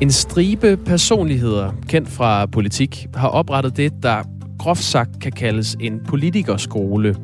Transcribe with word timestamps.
En 0.00 0.10
stribe 0.10 0.76
personligheder, 0.76 1.72
kendt 1.88 2.08
fra 2.08 2.46
politik, 2.46 3.06
har 3.14 3.28
oprettet 3.28 3.76
det, 3.76 3.92
der 4.02 4.22
groft 4.58 4.82
sagt 4.82 5.20
kan 5.20 5.32
kaldes 5.32 5.76
en 5.80 6.00
politikerskole. 6.08 7.16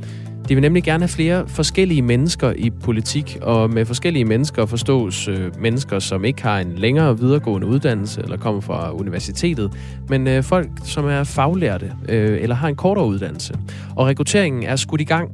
De 0.48 0.54
vil 0.54 0.62
nemlig 0.62 0.84
gerne 0.84 1.02
have 1.02 1.08
flere 1.08 1.48
forskellige 1.48 2.02
mennesker 2.02 2.52
i 2.52 2.70
politik, 2.70 3.38
og 3.42 3.70
med 3.70 3.84
forskellige 3.84 4.24
mennesker 4.24 4.66
forstås 4.66 5.28
øh, 5.28 5.60
mennesker, 5.60 5.98
som 5.98 6.24
ikke 6.24 6.42
har 6.42 6.58
en 6.58 6.72
længere 6.76 7.18
videregående 7.18 7.66
uddannelse 7.66 8.22
eller 8.22 8.36
kommer 8.36 8.60
fra 8.60 8.92
universitetet, 8.92 9.72
men 10.08 10.28
øh, 10.28 10.42
folk, 10.42 10.68
som 10.84 11.04
er 11.04 11.24
faglærte 11.24 11.92
øh, 12.08 12.42
eller 12.42 12.56
har 12.56 12.68
en 12.68 12.76
kortere 12.76 13.06
uddannelse. 13.06 13.54
Og 13.96 14.06
rekrutteringen 14.06 14.62
er 14.62 14.76
skudt 14.76 15.00
i 15.00 15.04
gang. 15.04 15.30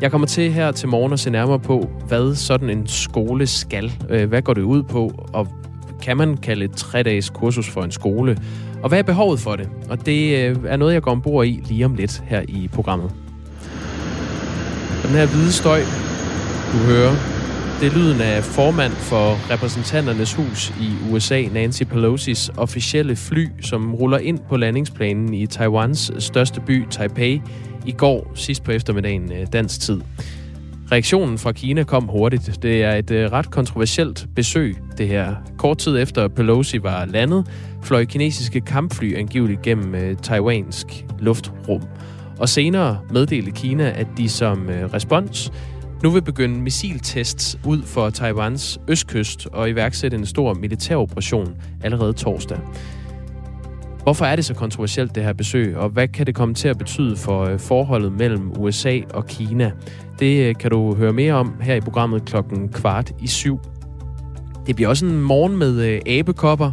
Jeg 0.00 0.10
kommer 0.10 0.26
til 0.26 0.52
her 0.52 0.72
til 0.72 0.88
morgen 0.88 1.12
at 1.12 1.20
se 1.20 1.30
nærmere 1.30 1.58
på, 1.58 1.90
hvad 2.08 2.34
sådan 2.34 2.70
en 2.70 2.86
skole 2.86 3.46
skal. 3.46 3.92
Øh, 4.10 4.28
hvad 4.28 4.42
går 4.42 4.54
det 4.54 4.62
ud 4.62 4.82
på, 4.82 5.26
og 5.32 5.48
kan 6.02 6.16
man 6.16 6.36
kalde 6.36 6.64
et 6.64 6.72
tre-dages 6.72 7.30
kursus 7.30 7.68
for 7.68 7.82
en 7.82 7.90
skole? 7.90 8.38
Og 8.82 8.88
hvad 8.88 8.98
er 8.98 9.02
behovet 9.02 9.40
for 9.40 9.56
det? 9.56 9.68
Og 9.90 10.06
det 10.06 10.38
øh, 10.38 10.56
er 10.66 10.76
noget, 10.76 10.94
jeg 10.94 11.02
går 11.02 11.10
ombord 11.10 11.46
i 11.46 11.62
lige 11.64 11.84
om 11.84 11.94
lidt 11.94 12.22
her 12.26 12.42
i 12.48 12.68
programmet. 12.72 13.10
Den 15.02 15.10
her 15.10 15.26
hvide 15.26 15.52
støj, 15.52 15.80
du 16.72 16.78
hører, 16.78 17.14
det 17.80 17.86
er 17.86 17.94
lyden 17.94 18.20
af 18.20 18.44
formand 18.44 18.92
for 18.92 19.52
repræsentanternes 19.52 20.34
hus 20.34 20.72
i 20.80 21.12
USA, 21.12 21.42
Nancy 21.42 21.82
Pelosi's 21.82 22.48
officielle 22.56 23.16
fly, 23.16 23.48
som 23.62 23.94
ruller 23.94 24.18
ind 24.18 24.38
på 24.48 24.56
landingsplanen 24.56 25.34
i 25.34 25.46
Taiwans 25.46 26.12
største 26.18 26.60
by, 26.60 26.86
Taipei, 26.90 27.42
i 27.86 27.92
går 27.92 28.32
sidst 28.34 28.64
på 28.64 28.72
eftermiddagen 28.72 29.32
øh, 29.32 29.46
dansk 29.52 29.80
tid. 29.80 30.00
Reaktionen 30.92 31.38
fra 31.38 31.52
Kina 31.52 31.82
kom 31.84 32.04
hurtigt. 32.04 32.62
Det 32.62 32.82
er 32.82 32.94
et 32.94 33.10
øh, 33.10 33.32
ret 33.32 33.50
kontroversielt 33.50 34.26
besøg, 34.36 34.76
det 34.98 35.08
her. 35.08 35.34
Kort 35.58 35.78
tid 35.78 35.98
efter 35.98 36.28
Pelosi 36.28 36.82
var 36.82 37.04
landet, 37.04 37.46
fløj 37.82 38.04
kinesiske 38.04 38.60
kampfly 38.60 39.16
angiveligt 39.18 39.62
gennem 39.62 39.94
øh, 39.94 40.16
taiwansk 40.16 40.86
luftrum. 41.18 41.82
Og 42.38 42.48
senere 42.48 42.98
meddelte 43.10 43.50
Kina, 43.50 43.90
at 43.90 44.06
de 44.16 44.28
som 44.28 44.70
øh, 44.70 44.92
respons 44.92 45.52
nu 46.02 46.10
vil 46.10 46.22
begynde 46.22 46.60
missiltests 46.60 47.58
ud 47.66 47.82
for 47.82 48.10
Taiwans 48.10 48.80
østkyst 48.88 49.46
og 49.46 49.70
iværksætte 49.70 50.16
en 50.16 50.26
stor 50.26 50.54
militæroperation 50.54 51.56
allerede 51.82 52.12
torsdag. 52.12 52.58
Hvorfor 54.08 54.24
er 54.24 54.36
det 54.36 54.44
så 54.44 54.54
kontroversielt, 54.54 55.14
det 55.14 55.22
her 55.22 55.32
besøg, 55.32 55.76
og 55.76 55.88
hvad 55.88 56.08
kan 56.08 56.26
det 56.26 56.34
komme 56.34 56.54
til 56.54 56.68
at 56.68 56.78
betyde 56.78 57.16
for 57.16 57.44
øh, 57.44 57.58
forholdet 57.58 58.12
mellem 58.12 58.52
USA 58.58 59.00
og 59.14 59.26
Kina? 59.26 59.72
Det 60.18 60.48
øh, 60.48 60.54
kan 60.54 60.70
du 60.70 60.94
høre 60.94 61.12
mere 61.12 61.34
om 61.34 61.54
her 61.60 61.74
i 61.74 61.80
programmet 61.80 62.24
klokken 62.24 62.68
kvart 62.68 63.12
i 63.20 63.26
syv. 63.26 63.60
Det 64.66 64.76
bliver 64.76 64.88
også 64.88 65.06
en 65.06 65.20
morgen 65.20 65.56
med 65.56 65.80
øh, 65.80 66.00
abekopper, 66.06 66.72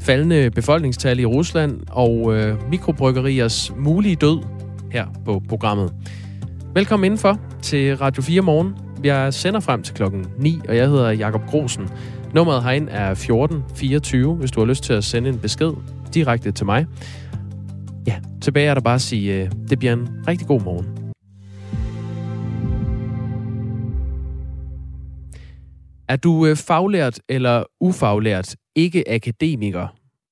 faldende 0.00 0.50
befolkningstal 0.50 1.18
i 1.20 1.24
Rusland 1.24 1.80
og 1.90 2.36
øh, 2.36 2.70
mikrobryggeriers 2.70 3.72
mulige 3.76 4.16
død 4.16 4.42
her 4.92 5.06
på 5.24 5.42
programmet. 5.48 5.92
Velkommen 6.74 7.04
indenfor 7.04 7.38
til 7.62 7.96
Radio 7.96 8.22
4 8.22 8.40
Morgen. 8.40 8.74
Jeg 9.04 9.34
sender 9.34 9.60
frem 9.60 9.82
til 9.82 9.94
klokken 9.94 10.26
9, 10.38 10.60
og 10.68 10.76
jeg 10.76 10.88
hedder 10.88 11.10
Jakob 11.10 11.46
Grosen. 11.46 11.88
Nummeret 12.34 12.62
herind 12.62 12.88
er 12.90 13.10
1424, 13.10 14.34
hvis 14.34 14.50
du 14.50 14.60
har 14.60 14.66
lyst 14.66 14.84
til 14.84 14.92
at 14.92 15.04
sende 15.04 15.28
en 15.28 15.38
besked 15.38 15.72
direkte 16.14 16.52
til 16.52 16.66
mig. 16.66 16.86
Ja, 18.06 18.20
tilbage 18.42 18.68
er 18.68 18.74
der 18.74 18.80
bare 18.80 18.94
at 18.94 19.00
sige, 19.00 19.34
øh, 19.34 19.50
det 19.70 19.78
bliver 19.78 19.92
en 19.92 20.08
rigtig 20.28 20.46
god 20.46 20.60
morgen. 20.60 21.12
Er 26.08 26.16
du 26.16 26.46
øh, 26.46 26.56
faglært 26.56 27.20
eller 27.28 27.64
ufaglært, 27.80 28.56
ikke 28.76 29.10
akademiker, 29.10 29.88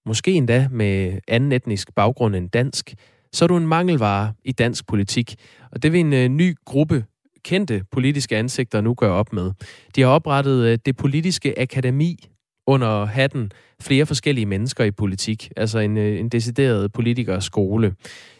måske 0.06 0.32
endda 0.32 0.68
med 0.70 1.18
anden 1.28 1.52
etnisk 1.52 1.94
baggrund 1.94 2.36
end 2.36 2.50
dansk, 2.50 2.94
så 3.32 3.44
er 3.44 3.46
du 3.46 3.56
en 3.56 3.66
mangelvare 3.66 4.32
i 4.44 4.52
dansk 4.52 4.86
politik. 4.86 5.34
Og 5.72 5.82
det 5.82 5.92
vil 5.92 6.00
en 6.00 6.12
øh, 6.12 6.28
ny 6.28 6.56
gruppe 6.64 7.04
kendte 7.44 7.82
politiske 7.92 8.36
ansigter 8.36 8.80
nu 8.80 8.94
gøre 8.94 9.12
op 9.12 9.32
med. 9.32 9.52
De 9.96 10.00
har 10.00 10.08
oprettet 10.08 10.64
øh, 10.64 10.78
det 10.86 10.96
politiske 10.96 11.60
akademi 11.60 12.16
under 12.66 13.04
hatten 13.04 13.50
flere 13.80 14.06
forskellige 14.06 14.46
mennesker 14.46 14.84
i 14.84 14.90
politik, 14.90 15.50
altså 15.56 15.78
en, 15.78 15.96
øh, 15.96 16.20
en 16.20 16.28
decideret 16.28 16.92
politikerskole. 16.92 17.94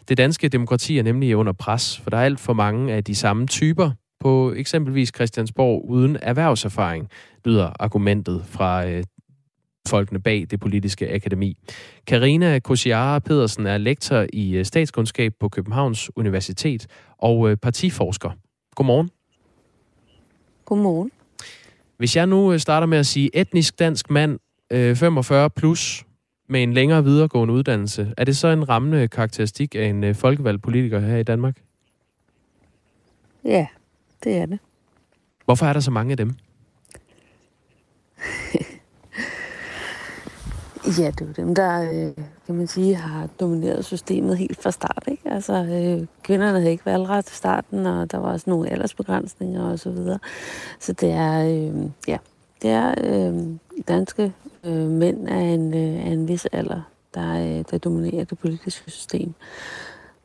Det 0.09 0.17
danske 0.17 0.49
demokrati 0.49 0.97
er 0.97 1.03
nemlig 1.03 1.35
under 1.35 1.53
pres, 1.53 1.99
for 1.99 2.09
der 2.09 2.17
er 2.17 2.25
alt 2.25 2.39
for 2.39 2.53
mange 2.53 2.93
af 2.93 3.03
de 3.03 3.15
samme 3.15 3.47
typer 3.47 3.91
på 4.19 4.53
eksempelvis 4.53 5.11
Christiansborg 5.15 5.89
uden 5.89 6.17
erhvervserfaring, 6.21 7.09
lyder 7.45 7.71
argumentet 7.79 8.45
fra 8.45 8.87
øh, 8.87 9.03
folkene 9.87 10.19
bag 10.19 10.47
det 10.51 10.59
politiske 10.59 11.13
akademi. 11.13 11.57
Karina 12.07 12.59
Kosiara 12.59 13.19
Pedersen 13.19 13.65
er 13.65 13.77
lektor 13.77 14.25
i 14.33 14.55
øh, 14.55 14.65
statskundskab 14.65 15.33
på 15.39 15.49
Københavns 15.49 16.11
Universitet 16.15 16.87
og 17.17 17.49
øh, 17.49 17.57
partiforsker. 17.57 18.31
Godmorgen. 18.75 19.09
Godmorgen. 20.65 21.11
Hvis 21.97 22.15
jeg 22.15 22.27
nu 22.27 22.53
øh, 22.53 22.59
starter 22.59 22.87
med 22.87 22.97
at 22.97 23.05
sige 23.05 23.29
etnisk 23.33 23.79
dansk 23.79 24.09
mand, 24.09 24.39
øh, 24.71 24.95
45 24.95 25.49
plus, 25.49 26.05
med 26.49 26.63
en 26.63 26.73
længere 26.73 27.03
videregående 27.03 27.53
uddannelse, 27.53 28.13
er 28.17 28.23
det 28.23 28.37
så 28.37 28.47
en 28.47 28.69
rammende 28.69 29.07
karakteristik 29.07 29.75
af 29.75 29.85
en 29.85 30.03
øh, 30.03 30.15
folkevalgt 30.15 30.63
politiker 30.63 30.99
her 30.99 31.17
i 31.17 31.23
Danmark? 31.23 31.57
Ja, 33.45 33.67
det 34.23 34.37
er 34.37 34.45
det. 34.45 34.59
Hvorfor 35.45 35.65
er 35.65 35.73
der 35.73 35.79
så 35.79 35.91
mange 35.91 36.11
af 36.11 36.17
dem? 36.17 36.33
Ja, 40.87 41.11
det 41.11 41.29
er 41.29 41.33
dem, 41.33 41.55
der, 41.55 41.81
øh, 41.81 42.25
kan 42.45 42.55
man 42.55 42.67
sige, 42.67 42.95
har 42.95 43.29
domineret 43.39 43.85
systemet 43.85 44.37
helt 44.37 44.61
fra 44.61 44.71
start. 44.71 45.03
Ikke? 45.07 45.31
Altså, 45.31 45.53
øh, 45.53 46.07
kvinderne 46.23 46.59
havde 46.59 46.71
ikke 46.71 46.85
valgret 46.85 47.25
til 47.25 47.35
starten, 47.35 47.85
og 47.85 48.11
der 48.11 48.17
var 48.17 48.31
også 48.31 48.49
nogle 48.49 48.69
aldersbegrænsninger 48.69 49.71
og 49.71 49.79
så 49.79 49.89
videre. 49.89 50.19
Så 50.79 50.93
det 50.93 51.11
er, 51.11 51.47
øh, 51.47 51.89
ja, 52.07 52.17
det 52.61 52.69
er 52.69 52.95
øh, 53.03 53.43
danske 53.87 54.33
øh, 54.63 54.87
mænd 54.87 55.27
af 55.27 55.39
en, 55.41 55.73
øh, 55.73 56.05
af 56.05 56.09
en 56.09 56.27
vis 56.27 56.45
alder, 56.45 56.81
der, 57.13 57.33
øh, 57.33 57.63
der 57.71 57.77
dominerer 57.77 58.23
det 58.23 58.39
politiske 58.39 58.91
system. 58.91 59.33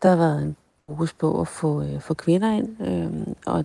Der 0.03 0.09
har 0.09 0.17
været 0.17 0.43
en 0.43 0.56
fokus 0.87 1.12
på 1.12 1.41
at 1.41 1.49
få, 1.49 1.83
øh, 1.83 2.00
få 2.00 2.15
kvinder 2.15 2.53
ind, 2.53 2.87
øh, 2.87 3.34
og 3.47 3.65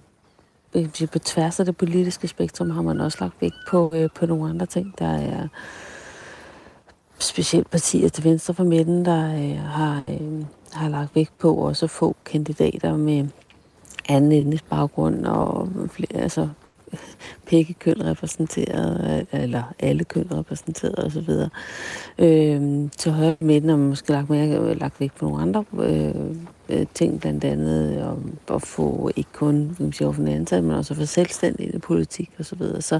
på 1.11 1.19
tværs 1.19 1.59
af 1.59 1.65
det 1.65 1.77
politiske 1.77 2.27
spektrum 2.27 2.69
har 2.69 2.81
man 2.81 3.01
også 3.01 3.17
lagt 3.21 3.41
vægt 3.41 3.55
på, 3.69 3.91
øh, 3.95 4.09
på 4.15 4.25
nogle 4.25 4.49
andre 4.49 4.65
ting, 4.65 4.93
der 4.99 5.17
er 5.17 5.47
specielt 7.19 7.69
partier 7.69 8.09
til 8.09 8.23
venstre 8.23 8.53
for 8.53 8.63
midten, 8.63 9.05
der 9.05 9.35
øh, 9.35 9.59
har, 9.59 10.03
øh, 10.09 10.45
har 10.71 10.89
lagt 10.89 11.15
vægt 11.15 11.37
på 11.37 11.55
også 11.55 11.85
at 11.85 11.89
få 11.89 12.15
kandidater 12.25 12.97
med 12.97 13.27
anden 14.09 14.31
etnisk 14.31 14.69
baggrund 14.69 15.25
og 15.25 15.69
flere, 15.91 16.21
altså 16.21 16.49
begge 17.49 17.73
køn 17.73 18.05
repræsenteret, 18.05 19.25
eller 19.31 19.63
alle 19.79 20.03
køn 20.03 20.27
repræsenteret 20.31 20.99
osv. 20.99 21.29
Øh, 22.19 22.89
til 22.97 23.11
højre 23.11 23.35
midten 23.39 23.69
har 23.69 23.77
man 23.77 23.89
måske 23.89 24.11
lagt, 24.11 24.29
mere, 24.29 24.75
lagt 24.75 24.99
vægt 24.99 25.15
på 25.15 25.25
nogle 25.25 25.41
andre 25.41 25.65
øh, 26.69 26.85
ting, 26.93 27.19
blandt 27.19 27.43
andet 27.43 28.03
om 28.03 28.37
at 28.53 28.61
få 28.61 29.11
ikke 29.15 29.29
kun 29.33 29.73
kan 29.77 29.85
man 29.85 29.93
sige, 29.93 30.07
offentlig 30.07 30.35
ansat, 30.35 30.63
men 30.63 30.71
også 30.71 30.93
at 30.93 30.97
få 30.97 31.05
selvstændig 31.05 31.81
politik 31.81 32.29
osv. 32.39 32.43
Så, 32.43 32.55
videre. 32.55 32.81
så 32.81 32.99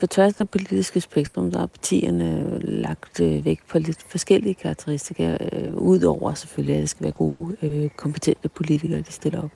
på 0.00 0.06
tværs 0.06 0.40
af 0.40 0.48
politiske 0.48 1.00
spektrum, 1.00 1.50
der 1.50 1.58
har 1.58 1.66
partierne 1.66 2.58
lagt 2.60 3.20
øh, 3.20 3.44
vægt 3.44 3.68
på 3.68 3.78
lidt 3.78 3.98
forskellige 4.08 4.54
karakteristika, 4.54 5.36
øh, 5.52 5.74
udover 5.74 6.34
selvfølgelig, 6.34 6.76
at 6.76 6.80
det 6.80 6.90
skal 6.90 7.04
være 7.04 7.12
gode, 7.12 7.56
øh, 7.62 7.88
kompetente 7.96 8.48
politikere, 8.48 9.00
de 9.00 9.12
stiller 9.12 9.42
op. 9.42 9.50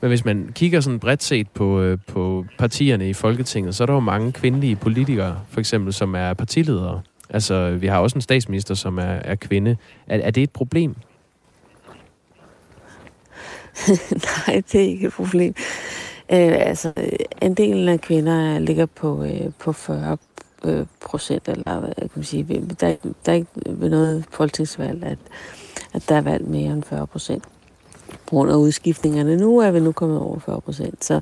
Men 0.00 0.08
hvis 0.08 0.24
man 0.24 0.50
kigger 0.54 0.80
sådan 0.80 0.98
bredt 0.98 1.22
set 1.22 1.50
på, 1.50 1.80
øh, 1.80 1.98
på 2.06 2.44
partierne 2.58 3.08
i 3.08 3.12
Folketinget, 3.12 3.74
så 3.74 3.84
er 3.84 3.86
der 3.86 3.94
jo 3.94 4.00
mange 4.00 4.32
kvindelige 4.32 4.76
politikere, 4.76 5.40
for 5.48 5.60
eksempel, 5.60 5.92
som 5.92 6.14
er 6.14 6.34
partiledere. 6.34 7.02
Altså, 7.30 7.70
vi 7.70 7.86
har 7.86 7.98
også 7.98 8.16
en 8.16 8.20
statsminister, 8.20 8.74
som 8.74 8.98
er, 8.98 9.02
er 9.02 9.34
kvinde. 9.34 9.76
Er, 10.06 10.18
er 10.18 10.30
det 10.30 10.42
et 10.42 10.50
problem? 10.50 10.96
Nej, 14.46 14.62
det 14.72 14.74
er 14.74 14.88
ikke 14.88 15.06
et 15.06 15.12
problem. 15.12 15.54
Øh, 16.32 16.68
altså, 16.68 16.92
en 17.42 17.88
af 17.88 18.00
kvinder 18.00 18.54
øh, 18.54 18.60
ligger 18.60 18.86
på, 18.86 19.24
øh, 19.24 19.50
på 19.58 19.72
40 19.72 20.16
øh, 20.64 20.86
procent, 21.00 21.48
eller 21.48 21.80
hvad 21.80 21.94
kan 21.94 22.10
man 22.14 22.24
sige, 22.24 22.66
der, 22.80 22.94
der 23.26 23.32
er 23.32 23.36
ikke 23.36 23.50
ved 23.66 23.90
noget 23.90 24.24
folketingsvalg, 24.30 25.04
at, 25.04 25.18
at 25.92 26.08
der 26.08 26.14
er 26.14 26.20
valgt 26.20 26.48
mere 26.48 26.72
end 26.72 26.82
40 26.82 27.06
procent. 27.06 27.44
På 28.08 28.30
grund 28.30 28.50
af 28.50 28.54
udskiftningerne 28.54 29.36
nu 29.36 29.58
er 29.58 29.70
vi 29.70 29.80
nu 29.80 29.92
kommet 29.92 30.18
over 30.18 30.38
40 30.38 30.60
procent. 30.60 31.04
Så 31.04 31.20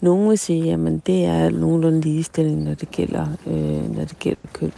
nogen 0.00 0.30
vil 0.30 0.38
sige, 0.38 0.72
at 0.72 1.06
det 1.06 1.24
er 1.24 1.50
nogenlunde 1.50 2.00
ligestilling, 2.00 2.62
når 2.62 2.74
det 2.74 2.90
gælder, 2.90 3.26
øh, 3.46 3.96
når 3.96 4.04
det 4.04 4.18
gælder 4.18 4.48
køn. 4.52 4.72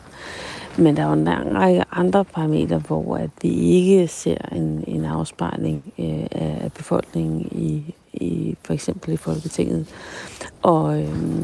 Men 0.78 0.96
der 0.96 1.02
er 1.02 1.06
jo 1.06 1.12
en 1.12 1.24
lang 1.24 1.54
række 1.54 1.84
andre 1.92 2.24
parametre, 2.24 2.78
hvor 2.78 3.16
at 3.16 3.30
vi 3.42 3.48
ikke 3.48 4.08
ser 4.08 4.38
en, 4.52 4.84
en 4.86 5.04
afspejling 5.04 5.92
øh, 5.98 6.26
af 6.30 6.70
befolkningen 6.76 7.40
i, 7.40 7.94
i 8.12 8.56
for 8.64 8.72
eksempel 8.72 9.12
i 9.12 9.16
Folketinget. 9.16 9.86
Og, 10.62 11.00
øh, 11.02 11.42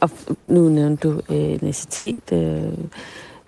og 0.00 0.10
nu 0.48 0.68
nævnte 0.68 1.08
du 1.08 1.20
øh, 1.30 1.36
etnicitet. 1.36 2.32
Øh, 2.32 2.78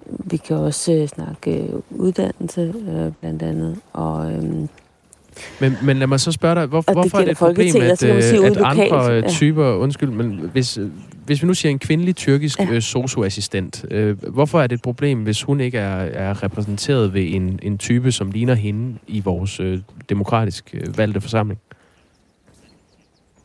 vi 0.07 0.37
kan 0.37 0.57
også 0.57 0.93
øh, 0.93 1.09
snakke 1.09 1.63
øh, 1.63 1.81
uddannelse, 1.91 2.75
øh, 2.89 3.13
blandt 3.21 3.43
andet, 3.43 3.79
og... 3.93 4.33
Øh, 4.33 4.69
men, 5.61 5.77
men 5.83 5.97
lad 5.97 6.07
mig 6.07 6.21
så 6.21 6.33
spørge 6.33 6.55
dig, 6.55 6.67
hvor, 6.67 6.93
hvorfor 6.93 7.19
er 7.19 7.25
det 7.25 7.31
et 7.31 7.37
problem, 7.37 7.77
at, 7.83 7.99
sige, 7.99 8.13
at 8.13 8.57
lokalt, 8.57 8.59
andre 8.59 9.13
ja. 9.13 9.29
typer, 9.29 9.75
undskyld, 9.75 10.11
men 10.11 10.51
hvis, 10.53 10.79
hvis 11.27 11.43
vi 11.43 11.47
nu 11.47 11.55
siger 11.55 11.71
en 11.71 11.79
kvindelig 11.79 12.17
tyrkisk 12.17 12.61
ja. 12.61 12.81
socioassistent, 12.81 13.85
øh, 13.91 14.23
hvorfor 14.33 14.61
er 14.61 14.67
det 14.67 14.75
et 14.77 14.83
problem, 14.83 15.19
hvis 15.19 15.43
hun 15.43 15.61
ikke 15.61 15.79
er, 15.79 15.97
er 15.97 16.43
repræsenteret 16.43 17.15
ved 17.15 17.35
en, 17.35 17.59
en 17.63 17.79
type, 17.79 18.13
som 18.13 18.31
ligner 18.31 18.55
hende 18.55 18.99
i 19.07 19.21
vores 19.21 19.61
øh, 19.61 19.79
demokratisk 20.09 20.75
øh, 20.75 20.99
valgte 20.99 21.21
forsamling? 21.21 21.61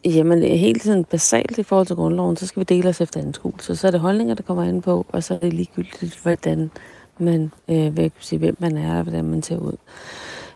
Jamen, 0.06 0.44
helt 0.44 0.84
sådan 0.84 1.04
basalt 1.04 1.58
i 1.58 1.64
forhold 1.64 1.88
til 1.88 1.96
grundloven, 1.96 2.38
så 2.38 2.48
skal 2.48 2.60
vi 2.60 2.64
dele 2.64 2.90
os 2.90 3.02
efter 3.02 3.22
anskuelse. 3.22 3.76
Så 3.76 3.88
er 3.88 3.92
det 3.92 4.00
holdninger, 4.00 4.36
der 4.36 4.44
kommer 4.44 4.64
ind 4.64 4.82
på, 4.82 5.06
og 5.10 5.24
så 5.24 5.34
er 5.34 5.38
det 5.38 5.54
ligegyldigt, 5.54 6.20
hvordan 6.24 6.72
man, 7.18 7.52
øh, 7.70 7.98
vil 7.98 8.12
sige, 8.20 8.40
hvem 8.40 8.56
man 8.60 8.78
er, 8.78 8.98
og 8.98 9.04
hvordan 9.04 9.26
man 9.26 9.44
ser 9.44 9.58
ud. 9.58 9.76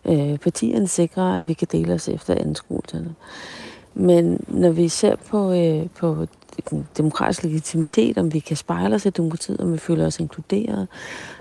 Øh, 0.06 0.38
partierne 0.38 0.88
sikrer, 0.88 1.40
at 1.40 1.44
vi 1.48 1.54
kan 1.54 1.68
dele 1.72 1.94
os 1.94 2.08
efter 2.08 2.36
anskuelserne. 2.36 3.16
Men 3.94 4.40
når 4.48 4.70
vi 4.70 4.88
ser 4.88 5.16
på, 5.16 5.54
øh, 5.54 5.90
på 6.00 6.28
demokratisk 6.98 7.44
legitimitet, 7.44 8.18
om 8.18 8.34
vi 8.34 8.40
kan 8.40 8.58
spejle 8.58 8.96
os 8.96 9.06
i 9.06 9.10
demokratiet, 9.10 9.62
om 9.62 9.74
vi 9.74 9.78
føler 9.78 10.06
os 10.06 10.20
inkluderet, 10.20 10.88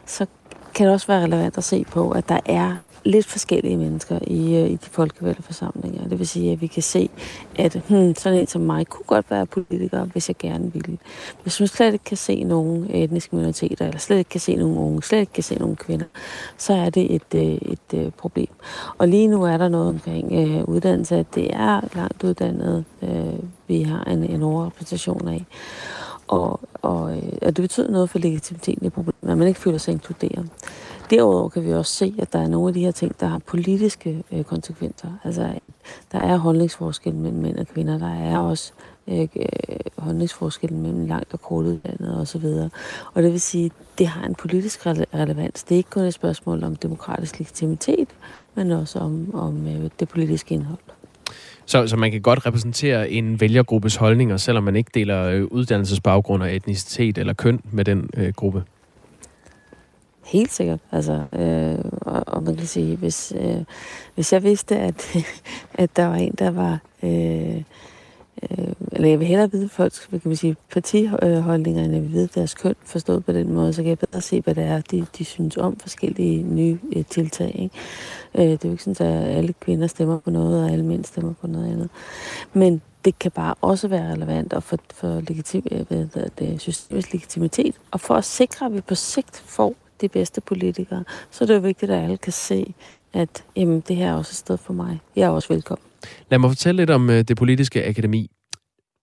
så 0.06 0.26
kan 0.74 0.86
det 0.86 0.94
også 0.94 1.06
være 1.06 1.22
relevant 1.22 1.58
at 1.58 1.64
se 1.64 1.84
på, 1.84 2.10
at 2.10 2.28
der 2.28 2.40
er 2.46 2.76
lidt 3.04 3.26
forskellige 3.26 3.76
mennesker 3.76 4.18
i, 4.26 4.56
øh, 4.56 4.70
i 4.70 4.72
de 4.72 4.88
folkevalgte 4.90 5.42
forsamlinger. 5.42 6.08
Det 6.08 6.18
vil 6.18 6.28
sige, 6.28 6.52
at 6.52 6.60
vi 6.60 6.66
kan 6.66 6.82
se, 6.82 7.10
at 7.58 7.80
hmm, 7.88 8.14
sådan 8.14 8.38
en 8.38 8.46
som 8.46 8.60
mig 8.60 8.86
kunne 8.86 9.04
godt 9.06 9.30
være 9.30 9.46
politiker, 9.46 10.04
hvis 10.04 10.28
jeg 10.28 10.36
gerne 10.36 10.72
ville. 10.72 10.98
Hvis 11.42 11.60
man 11.60 11.66
slet 11.66 11.92
ikke 11.92 12.04
kan 12.04 12.16
se 12.16 12.44
nogen 12.44 12.86
etniske 12.90 13.36
minoriteter, 13.36 13.86
eller 13.86 13.98
slet 13.98 14.18
ikke 14.18 14.28
kan 14.28 14.40
se 14.40 14.56
nogen 14.56 14.78
unge, 14.78 15.02
slet 15.02 15.20
ikke 15.20 15.32
kan 15.32 15.42
se 15.42 15.54
nogen 15.54 15.76
kvinder, 15.76 16.06
så 16.56 16.72
er 16.72 16.90
det 16.90 17.14
et, 17.14 17.34
øh, 17.34 17.42
et, 17.42 17.78
et 17.94 18.14
problem. 18.14 18.48
Og 18.98 19.08
lige 19.08 19.28
nu 19.28 19.42
er 19.42 19.56
der 19.56 19.68
noget 19.68 19.88
omkring 19.88 20.32
øh, 20.32 20.64
uddannelse, 20.64 21.16
at 21.16 21.34
det 21.34 21.54
er 21.54 21.80
langt 21.94 22.24
uddannet, 22.24 22.84
øh, 23.02 23.34
vi 23.68 23.82
har 23.82 24.04
en, 24.04 24.24
en 24.24 24.42
overrepræsentation 24.42 25.28
af. 25.28 25.44
Og, 26.32 26.60
og, 26.82 27.16
øh, 27.16 27.32
og 27.42 27.56
det 27.56 27.62
betyder 27.62 27.90
noget 27.90 28.10
for 28.10 28.18
legitimiteten 28.18 28.86
i 28.86 28.90
problemet, 28.90 29.32
at 29.32 29.38
man 29.38 29.48
ikke 29.48 29.60
føler 29.60 29.78
sig 29.78 29.92
inkluderet. 29.92 30.48
Derudover 31.10 31.48
kan 31.48 31.64
vi 31.64 31.72
også 31.72 31.92
se, 31.92 32.14
at 32.18 32.32
der 32.32 32.38
er 32.38 32.48
nogle 32.48 32.68
af 32.68 32.74
de 32.74 32.80
her 32.80 32.90
ting, 32.90 33.20
der 33.20 33.26
har 33.26 33.38
politiske 33.38 34.24
øh, 34.32 34.44
konsekvenser. 34.44 35.08
Altså, 35.24 35.54
der 36.12 36.18
er 36.18 36.36
holdningsforskel 36.36 37.14
mellem 37.14 37.42
mænd 37.42 37.58
og 37.58 37.66
kvinder. 37.66 37.98
Der 37.98 38.14
er 38.14 38.38
også 38.38 38.72
øh, 39.08 39.20
øh 39.20 39.46
holdningsforskel 39.98 40.72
mellem 40.72 41.06
langt 41.06 41.32
og 41.32 41.42
kort 41.42 41.64
uddannet 41.64 42.20
osv. 42.20 42.44
Og, 42.44 42.70
og 43.14 43.22
det 43.22 43.32
vil 43.32 43.40
sige, 43.40 43.66
at 43.66 43.72
det 43.98 44.06
har 44.06 44.26
en 44.26 44.34
politisk 44.34 44.86
relevans. 44.86 45.62
Det 45.62 45.74
er 45.74 45.76
ikke 45.76 45.90
kun 45.90 46.02
et 46.02 46.14
spørgsmål 46.14 46.64
om 46.64 46.76
demokratisk 46.76 47.38
legitimitet, 47.38 48.08
men 48.54 48.70
også 48.70 48.98
om, 48.98 49.34
om 49.34 49.66
øh, 49.66 49.90
det 50.00 50.08
politiske 50.08 50.54
indhold. 50.54 50.78
Så, 51.66 51.86
så 51.86 51.96
man 51.96 52.12
kan 52.12 52.20
godt 52.20 52.46
repræsentere 52.46 53.10
en 53.10 53.40
vælgergruppes 53.40 53.96
holdninger, 53.96 54.36
selvom 54.36 54.64
man 54.64 54.76
ikke 54.76 54.90
deler 54.94 55.24
øh, 55.24 55.44
uddannelsesbaggrund 55.44 56.42
og 56.42 56.54
etnicitet 56.54 57.18
eller 57.18 57.32
køn 57.32 57.60
med 57.70 57.84
den 57.84 58.10
øh, 58.16 58.32
gruppe? 58.32 58.64
Helt 60.26 60.52
sikkert. 60.52 60.80
Altså, 60.92 61.24
øh, 61.32 61.90
og, 62.00 62.24
og 62.26 62.42
man 62.42 62.56
kan 62.56 62.66
sige, 62.66 62.96
hvis, 62.96 63.32
øh, 63.36 63.56
hvis 64.14 64.32
jeg 64.32 64.42
vidste, 64.42 64.76
at, 64.76 65.16
at 65.74 65.96
der 65.96 66.06
var 66.06 66.16
en, 66.16 66.34
der 66.38 66.50
var... 66.50 66.78
Øh, 67.02 67.62
øh, 68.50 68.72
eller 68.92 69.08
jeg 69.08 69.18
vil 69.18 69.28
hellere 69.28 69.50
vide 69.50 69.68
folks 69.68 70.06
kan 70.10 70.20
man 70.24 70.36
sige, 70.36 70.56
partiholdninger, 70.72 71.84
end 71.84 71.92
jeg 71.94 72.02
vil 72.02 72.12
vide 72.12 72.28
deres 72.34 72.54
køn, 72.54 72.74
forstået 72.84 73.24
på 73.24 73.32
den 73.32 73.52
måde, 73.52 73.72
så 73.72 73.82
kan 73.82 73.88
jeg 73.88 73.98
bedre 73.98 74.20
se, 74.20 74.40
hvad 74.40 74.54
det 74.54 74.64
er, 74.64 74.80
de, 74.80 75.06
de 75.18 75.24
synes 75.24 75.56
om 75.56 75.76
forskellige 75.76 76.42
nye 76.42 76.78
øh, 76.96 77.04
tiltag. 77.04 77.60
Ikke? 77.62 77.76
Øh, 78.34 78.52
det 78.52 78.64
er 78.64 78.68
jo 78.68 78.70
ikke 78.70 78.84
sådan, 78.84 79.06
at 79.06 79.36
alle 79.36 79.54
kvinder 79.60 79.86
stemmer 79.86 80.18
på 80.18 80.30
noget, 80.30 80.64
og 80.64 80.70
alle 80.70 80.84
mænd 80.84 81.04
stemmer 81.04 81.32
på 81.40 81.46
noget 81.46 81.72
andet. 81.72 81.90
Men 82.52 82.82
det 83.04 83.18
kan 83.18 83.30
bare 83.30 83.54
også 83.60 83.88
være 83.88 84.12
relevant 84.12 84.52
og 84.52 84.62
for, 84.62 84.78
for 84.94 85.20
legitim, 85.28 85.66
øh, 85.70 86.06
det, 86.38 86.60
systemets 86.60 87.12
legitimitet, 87.12 87.74
og 87.90 88.00
for 88.00 88.14
at 88.14 88.24
sikre, 88.24 88.66
at 88.66 88.74
vi 88.74 88.80
på 88.80 88.94
sigt 88.94 89.42
får 89.46 89.74
de 90.00 90.08
bedste 90.08 90.40
politikere, 90.40 91.04
så 91.30 91.44
er 91.44 91.46
det 91.46 91.54
jo 91.54 91.60
vigtigt, 91.60 91.90
at 91.90 92.02
alle 92.02 92.16
kan 92.16 92.32
se, 92.32 92.74
at 93.12 93.44
jamen, 93.56 93.80
det 93.88 93.96
her 93.96 94.10
er 94.10 94.16
også 94.16 94.32
et 94.32 94.36
sted 94.36 94.56
for 94.56 94.72
mig. 94.72 95.00
Jeg 95.16 95.24
er 95.24 95.28
også 95.28 95.48
velkommen. 95.48 95.91
Lad 96.30 96.38
mig 96.38 96.50
fortælle 96.50 96.82
lidt 96.82 96.90
om 96.90 97.10
øh, 97.10 97.22
det 97.22 97.36
politiske 97.36 97.86
akademi. 97.86 98.30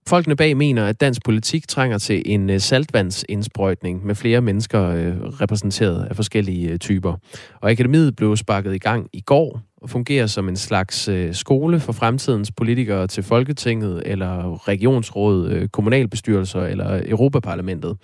Folkene 0.08 0.36
bag 0.36 0.58
mener, 0.58 0.86
at 0.86 1.02
dansk 1.02 1.24
politik 1.26 1.68
trænger 1.68 1.98
til 1.98 2.22
en 2.26 2.50
øh, 2.50 2.60
saltvandsindsprøjtning 2.60 4.06
med 4.06 4.16
flere 4.16 4.42
mennesker 4.42 4.84
øh, 4.84 5.18
repræsenteret 5.20 6.06
af 6.06 6.16
forskellige 6.16 6.78
typer. 6.78 7.14
Og 7.62 7.72
akademiet 7.72 8.16
blev 8.16 8.38
sparket 8.38 8.76
i 8.76 8.78
gang 8.78 9.10
i 9.14 9.22
går 9.22 9.62
og 9.82 9.90
fungerer 9.90 10.28
som 10.28 10.50
en 10.50 10.56
slags 10.56 11.10
skole 11.32 11.80
for 11.80 11.94
fremtidens 11.94 12.52
politikere 12.52 13.08
til 13.08 13.24
Folketinget 13.24 14.04
eller 14.06 14.68
regionsråd, 14.68 15.68
kommunalbestyrelser 15.68 16.62
eller 16.62 17.02
Europaparlamentet. 17.06 17.98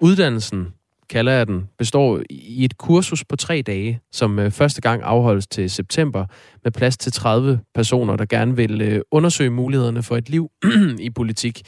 Uddannelsen 0.00 0.66
kalder 1.10 1.32
jeg 1.32 1.46
den, 1.46 1.68
består 1.78 2.20
i 2.30 2.64
et 2.64 2.78
kursus 2.78 3.24
på 3.24 3.36
tre 3.36 3.62
dage, 3.66 4.00
som 4.12 4.38
øh, 4.38 4.50
første 4.50 4.80
gang 4.80 5.02
afholdes 5.02 5.46
til 5.46 5.70
september, 5.70 6.26
med 6.64 6.72
plads 6.72 6.96
til 6.96 7.12
30 7.12 7.60
personer, 7.74 8.16
der 8.16 8.24
gerne 8.24 8.56
vil 8.56 8.82
øh, 8.82 9.00
undersøge 9.10 9.50
mulighederne 9.50 10.02
for 10.02 10.16
et 10.16 10.30
liv 10.30 10.50
i 10.98 11.10
politik. 11.10 11.62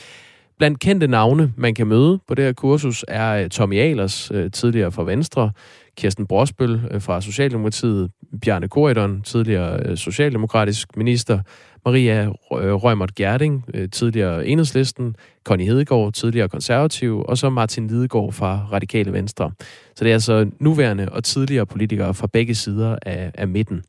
Blandt 0.59 0.81
kendte 0.81 1.07
navne, 1.07 1.53
man 1.57 1.75
kan 1.75 1.87
møde 1.87 2.21
på 2.29 2.35
det 2.35 2.45
her 2.45 2.53
kursus, 2.53 3.05
er 3.09 3.43
øh, 3.43 3.51
Tommy 3.51 3.79
Ahlers, 3.79 4.33
tidligere 4.53 4.93
fra 4.93 5.05
Venstre, 5.05 5.51
Kirsten 5.97 6.27
Brosbøl 6.27 7.01
fra 7.01 7.21
Socialdemokratiet, 7.21 8.11
Bjarne 8.43 8.69
Korydon, 8.69 9.23
tidligere 9.23 9.97
socialdemokratisk 9.97 10.97
minister, 10.97 11.39
Maria 11.85 12.29
Rømert 12.51 13.11
øh, 13.11 13.15
Gerding, 13.17 13.65
øh, 13.75 13.91
tidligere 13.91 14.47
Enhedslisten, 14.47 15.17
Connie 15.45 15.67
Hedegaard, 15.67 16.13
tidligere 16.13 16.49
konservativ, 16.49 17.25
og 17.29 17.39
så 17.39 17.51
Martin 17.51 17.87
Lidegaard 17.87 18.33
fra 18.33 18.67
Radikale 18.73 19.13
Venstre. 19.13 19.53
Så 19.97 20.05
det 20.05 20.11
er 20.11 20.15
altså 20.15 20.51
nuværende 20.61 21.09
og 21.09 21.25
tidligere 21.25 21.67
politikere 21.67 22.15
fra 22.15 22.27
begge 22.27 22.55
sider 22.55 22.97
af, 23.03 23.31
af 23.35 23.49
midten. 23.49 23.83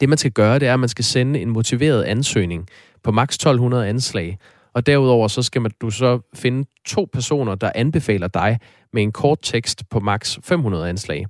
Det 0.00 0.08
man 0.08 0.18
skal 0.18 0.30
gøre, 0.30 0.58
det 0.58 0.68
er, 0.68 0.74
at 0.74 0.80
man 0.80 0.88
skal 0.88 1.04
sende 1.04 1.40
en 1.40 1.50
motiveret 1.50 2.02
ansøgning 2.02 2.68
på 3.02 3.10
maks 3.10 3.34
1200 3.34 3.88
anslag, 3.88 4.38
og 4.74 4.86
derudover 4.86 5.28
så 5.28 5.42
skal 5.42 5.62
man, 5.62 5.70
du 5.80 5.90
så 5.90 6.20
finde 6.34 6.68
to 6.86 7.08
personer, 7.12 7.54
der 7.54 7.72
anbefaler 7.74 8.28
dig 8.28 8.58
med 8.92 9.02
en 9.02 9.12
kort 9.12 9.38
tekst 9.42 9.88
på 9.90 10.00
maks 10.00 10.38
500 10.42 10.88
anslag. 10.88 11.26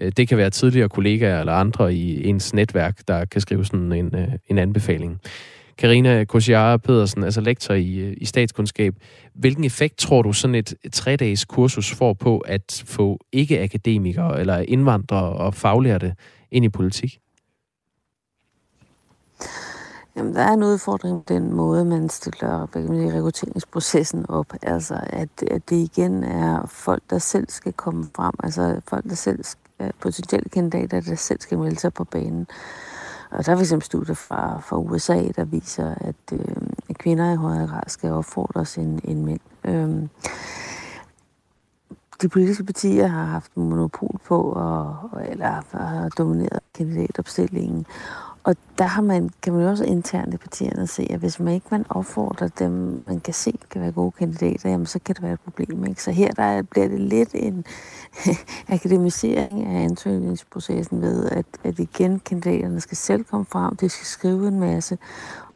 Øh, 0.00 0.12
det 0.16 0.28
kan 0.28 0.38
være 0.38 0.50
tidligere 0.50 0.88
kollegaer 0.88 1.40
eller 1.40 1.52
andre 1.52 1.94
i 1.94 2.28
ens 2.28 2.54
netværk, 2.54 3.08
der 3.08 3.24
kan 3.24 3.40
skrive 3.40 3.64
sådan 3.64 3.92
en, 3.92 4.14
øh, 4.14 4.28
en 4.48 4.58
anbefaling. 4.58 5.20
Karina 5.78 6.24
Kosiara 6.24 6.76
Pedersen, 6.76 7.24
altså 7.24 7.40
lektor 7.40 7.74
i, 7.74 7.94
øh, 7.94 8.16
i 8.16 8.24
statskundskab. 8.24 8.94
Hvilken 9.34 9.64
effekt 9.64 9.98
tror 9.98 10.22
du 10.22 10.32
sådan 10.32 10.54
et, 10.54 10.74
tre-dages 10.92 11.44
kursus 11.44 11.94
får 11.94 12.12
på 12.12 12.38
at 12.38 12.84
få 12.86 13.18
ikke-akademikere 13.32 14.40
eller 14.40 14.58
indvandrere 14.58 15.32
og 15.32 15.54
faglærte 15.54 16.14
ind 16.50 16.64
i 16.64 16.68
politik? 16.68 17.18
Jamen, 20.16 20.34
der 20.34 20.40
er 20.40 20.52
en 20.52 20.62
udfordring 20.62 21.14
med 21.16 21.24
den 21.28 21.52
måde, 21.52 21.84
man 21.84 22.08
stiller 22.08 22.68
rekrutteringsprocessen 22.76 24.26
op. 24.28 24.46
Altså, 24.62 25.00
at, 25.06 25.28
at 25.50 25.70
det 25.70 25.76
igen 25.76 26.24
er 26.24 26.66
folk, 26.66 27.02
der 27.10 27.18
selv 27.18 27.46
skal 27.48 27.72
komme 27.72 28.04
frem. 28.16 28.34
Altså, 28.42 28.80
folk, 28.88 29.04
der 29.04 29.14
selv 29.14 29.44
potentielle 30.00 30.48
kandidater, 30.48 31.00
der 31.00 31.14
selv 31.14 31.40
skal 31.40 31.58
melde 31.58 31.80
sig 31.80 31.94
på 31.94 32.04
banen. 32.04 32.46
Og 33.30 33.46
der 33.46 33.52
er 33.52 33.64
fx 33.64 33.84
studier 33.84 34.14
fra, 34.14 34.60
fra 34.60 34.78
USA, 34.78 35.22
der 35.36 35.44
viser, 35.44 35.94
at, 35.94 36.32
øh, 36.32 36.56
at 36.88 36.98
kvinder 36.98 37.32
i 37.32 37.36
højere 37.36 37.66
grad 37.66 37.82
skal 37.86 38.10
opfordres 38.10 38.78
end, 38.78 39.00
end 39.04 39.24
mænd. 39.24 39.40
Øh, 39.64 40.08
de 42.22 42.28
politiske 42.28 42.64
partier 42.64 43.06
har 43.06 43.24
haft 43.24 43.56
monopol 43.56 44.20
på, 44.24 44.42
og, 44.42 44.96
eller 45.28 45.62
har 45.70 46.08
domineret 46.08 46.60
kandidatopstillingen. 46.74 47.86
Og 48.44 48.56
der 48.78 48.84
har 48.84 49.02
man, 49.02 49.30
kan 49.42 49.52
man 49.52 49.62
jo 49.62 49.68
også 49.68 49.84
internt 49.84 50.34
i 50.34 50.36
partierne 50.36 50.86
se, 50.86 51.06
at 51.10 51.18
hvis 51.18 51.40
man 51.40 51.54
ikke 51.54 51.66
man 51.70 51.84
opfordrer 51.88 52.48
dem, 52.48 53.04
man 53.06 53.20
kan 53.20 53.34
se 53.34 53.58
kan 53.70 53.80
være 53.80 53.92
gode 53.92 54.12
kandidater, 54.12 54.70
jamen 54.70 54.86
så 54.86 54.98
kan 55.04 55.14
det 55.14 55.22
være 55.22 55.32
et 55.32 55.40
problem. 55.40 55.84
Ikke? 55.84 56.02
Så 56.02 56.10
her 56.10 56.32
der 56.32 56.62
bliver 56.62 56.88
det 56.88 57.00
lidt 57.00 57.30
en 57.34 57.64
akademisering 58.68 59.66
af 59.66 59.84
ansøgningsprocessen 59.84 61.00
ved, 61.00 61.30
at, 61.30 61.46
at 61.64 61.78
igen 61.78 62.20
kandidaterne 62.20 62.80
skal 62.80 62.96
selv 62.96 63.24
komme 63.24 63.46
frem, 63.46 63.76
de 63.76 63.88
skal 63.88 64.06
skrive 64.06 64.48
en 64.48 64.60
masse, 64.60 64.98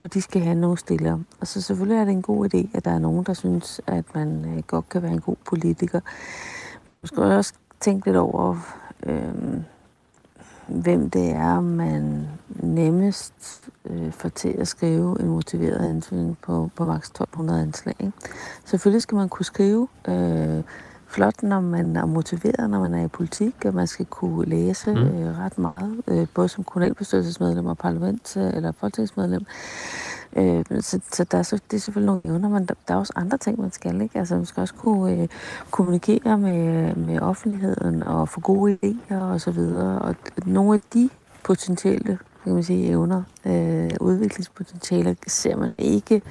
og 0.05 0.15
de 0.15 0.23
skal 0.23 0.43
have 0.43 0.55
nogle 0.55 0.79
stillere. 0.79 1.25
Og 1.41 1.47
så 1.47 1.63
selvfølgelig 1.63 2.01
er 2.01 2.05
det 2.05 2.13
en 2.13 2.23
god 2.23 2.55
idé, 2.55 2.77
at 2.77 2.85
der 2.85 2.91
er 2.91 2.99
nogen, 2.99 3.25
der 3.25 3.35
synes, 3.35 3.81
at 3.87 4.05
man 4.15 4.45
øh, 4.45 4.63
godt 4.63 4.89
kan 4.89 5.03
være 5.03 5.13
en 5.13 5.21
god 5.21 5.37
politiker. 5.45 6.01
Man 7.03 7.07
skal 7.07 7.23
også 7.23 7.53
tænke 7.81 8.07
lidt 8.07 8.17
over, 8.17 8.57
øh, 9.07 9.61
hvem 10.67 11.11
det 11.11 11.31
er, 11.31 11.61
man 11.61 12.29
nemmest 12.49 13.69
øh, 13.85 14.13
får 14.13 14.29
til 14.29 14.49
at 14.49 14.69
skrive 14.69 15.21
en 15.21 15.29
motiveret 15.29 15.89
ansøgning 15.91 16.39
på, 16.43 16.71
på 16.77 16.85
maks 16.85 17.09
1200 17.09 17.63
anslag. 17.63 17.95
Ikke? 17.99 18.13
Selvfølgelig 18.65 19.03
skal 19.03 19.17
man 19.17 19.29
kunne 19.29 19.45
skrive 19.45 19.89
øh, 20.09 20.63
flot, 21.07 21.43
når 21.43 21.61
man 21.61 21.97
er 21.97 22.07
motiveret, 22.07 22.71
når 22.71 22.81
man 22.81 22.95
er 22.95 23.05
i 23.05 23.09
politik, 23.09 23.55
og 23.65 23.75
man 23.75 23.87
skal 23.87 24.07
kunne 24.07 24.47
læse 24.47 24.91
mm. 24.91 24.99
øh, 24.99 25.39
ret 25.39 25.59
meget, 25.59 26.03
øh, 26.09 26.27
både 26.35 26.49
som 26.49 26.65
kommunalbestyrelsesmedlem 26.65 27.67
og 27.67 27.79
parlament- 27.79 28.37
eller 28.37 28.73
folketingsmedlem. 28.73 29.45
Øh, 30.37 30.65
så, 30.81 31.01
så 31.13 31.25
der 31.25 31.39
er, 31.39 31.43
så, 31.43 31.61
det 31.71 31.77
er 31.77 31.81
selvfølgelig 31.81 32.07
nogle 32.07 32.23
evner, 32.25 32.49
men 32.49 32.67
der, 32.67 32.75
der 32.89 32.95
er 32.95 32.99
også 32.99 33.13
andre 33.17 33.39
ting, 33.39 33.61
man 33.61 33.73
skal. 33.73 34.01
Ikke? 34.01 34.19
Altså, 34.19 34.37
man 34.37 34.47
skal 34.47 34.61
også 34.61 34.75
kunne 34.75 35.13
øh, 35.13 35.29
kommunikere 35.71 36.39
med, 36.39 36.95
med 36.95 37.21
offentligheden 37.21 38.03
og 38.03 38.29
få 38.29 38.41
gode 38.41 38.79
idéer 38.85 39.15
og 39.15 39.41
så 39.41 39.51
videre. 39.51 39.99
Og 39.99 40.15
nogle 40.47 40.75
af 40.75 40.81
de 40.95 41.11
potentielle 41.45 42.19
kan 42.45 42.55
man 42.55 42.63
sige, 42.63 42.89
evner, 42.89 43.23
øh, 43.45 43.91
udviklingspotentialer, 44.01 45.15
ser 45.27 45.57
man 45.57 45.73
ikke, 45.79 46.23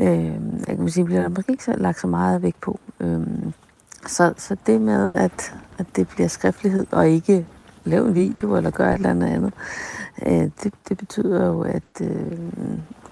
øh, 0.00 0.34
jeg 0.68 0.76
kan 0.76 0.88
sige, 0.88 1.04
bliver 1.04 1.20
der 1.20 1.28
måske 1.28 1.52
ikke 1.52 1.64
så, 1.64 1.72
lagt 1.72 2.00
så 2.00 2.06
meget 2.06 2.42
vægt 2.42 2.60
på. 2.60 2.80
Øh, 3.00 3.20
så, 4.10 4.34
så 4.36 4.56
det 4.66 4.80
med, 4.80 5.10
at, 5.14 5.54
at 5.78 5.86
det 5.96 6.08
bliver 6.08 6.28
skriftlighed 6.28 6.86
og 6.90 7.08
ikke 7.08 7.46
lave 7.84 8.08
en 8.08 8.14
video 8.14 8.56
eller 8.56 8.70
gøre 8.70 8.90
et 8.90 8.94
eller 8.94 9.10
andet 9.10 9.26
andet, 9.26 9.52
øh, 10.26 10.50
det, 10.62 10.72
det 10.88 10.98
betyder 10.98 11.46
jo, 11.46 11.62
at, 11.62 11.82
øh, 12.00 12.38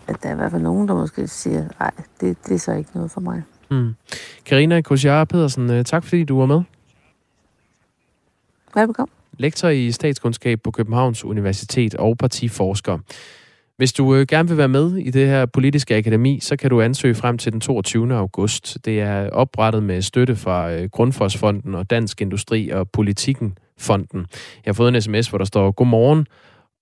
at 0.07 0.23
der 0.23 0.29
er 0.29 0.33
i 0.33 0.37
hvert 0.37 0.51
fald 0.51 0.63
nogen, 0.63 0.89
der 0.89 0.95
måske 0.95 1.29
siger, 1.29 1.65
nej, 1.81 1.91
det, 2.21 2.37
det 2.47 2.55
er 2.55 2.59
så 2.59 2.73
ikke 2.73 2.91
noget 2.95 3.11
for 3.11 3.21
mig. 3.21 3.43
Mm. 3.71 3.95
Karina 4.45 4.81
Kosjara 4.81 5.25
Pedersen, 5.25 5.71
øh, 5.71 5.85
tak 5.85 6.05
fordi 6.05 6.25
du 6.25 6.39
var 6.39 6.47
med. 6.47 6.63
Velbekomme. 8.75 9.13
Lektor 9.39 9.69
i 9.69 9.93
statskundskab 9.93 10.61
på 10.63 10.71
Københavns 10.71 11.25
Universitet 11.25 11.95
og 11.95 12.19
partiforsker. 12.19 12.99
Hvis 13.79 13.93
du 13.93 14.15
øh, 14.15 14.27
gerne 14.27 14.49
vil 14.49 14.59
være 14.59 14.69
med 14.69 14.97
i 14.97 15.11
det 15.11 15.27
her 15.27 15.47
politiske 15.47 15.97
akademi, 15.97 16.39
så 16.41 16.57
kan 16.57 16.71
du 16.71 16.81
ansøge 16.81 17.15
frem 17.15 17.39
til 17.39 17.53
den 17.53 17.61
22. 17.61 18.15
august. 18.15 18.79
Det 18.85 19.01
er 19.01 19.31
oprettet 19.31 19.83
med 19.83 20.03
støtte 20.03 20.37
fra 20.37 20.73
øh, 20.73 20.89
Grundforsfonden 20.91 21.75
og 21.75 21.91
Dansk 21.91 22.21
Industri 22.21 22.69
og 22.69 22.91
Politikken 22.91 23.59
Fonden. 23.79 24.21
Jeg 24.65 24.67
har 24.67 24.73
fået 24.73 24.95
en 24.95 25.03
sms, 25.03 25.29
hvor 25.29 25.39
der 25.39 25.45
står, 25.45 25.71
Godmorgen, 25.71 26.27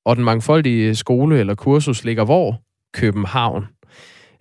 og 0.04 0.16
den 0.16 0.24
mangfoldige 0.24 0.88
øh, 0.88 0.94
skole 0.94 1.38
eller 1.38 1.54
kursus 1.54 2.04
ligger 2.04 2.24
hvor? 2.24 2.60
København. 2.94 3.64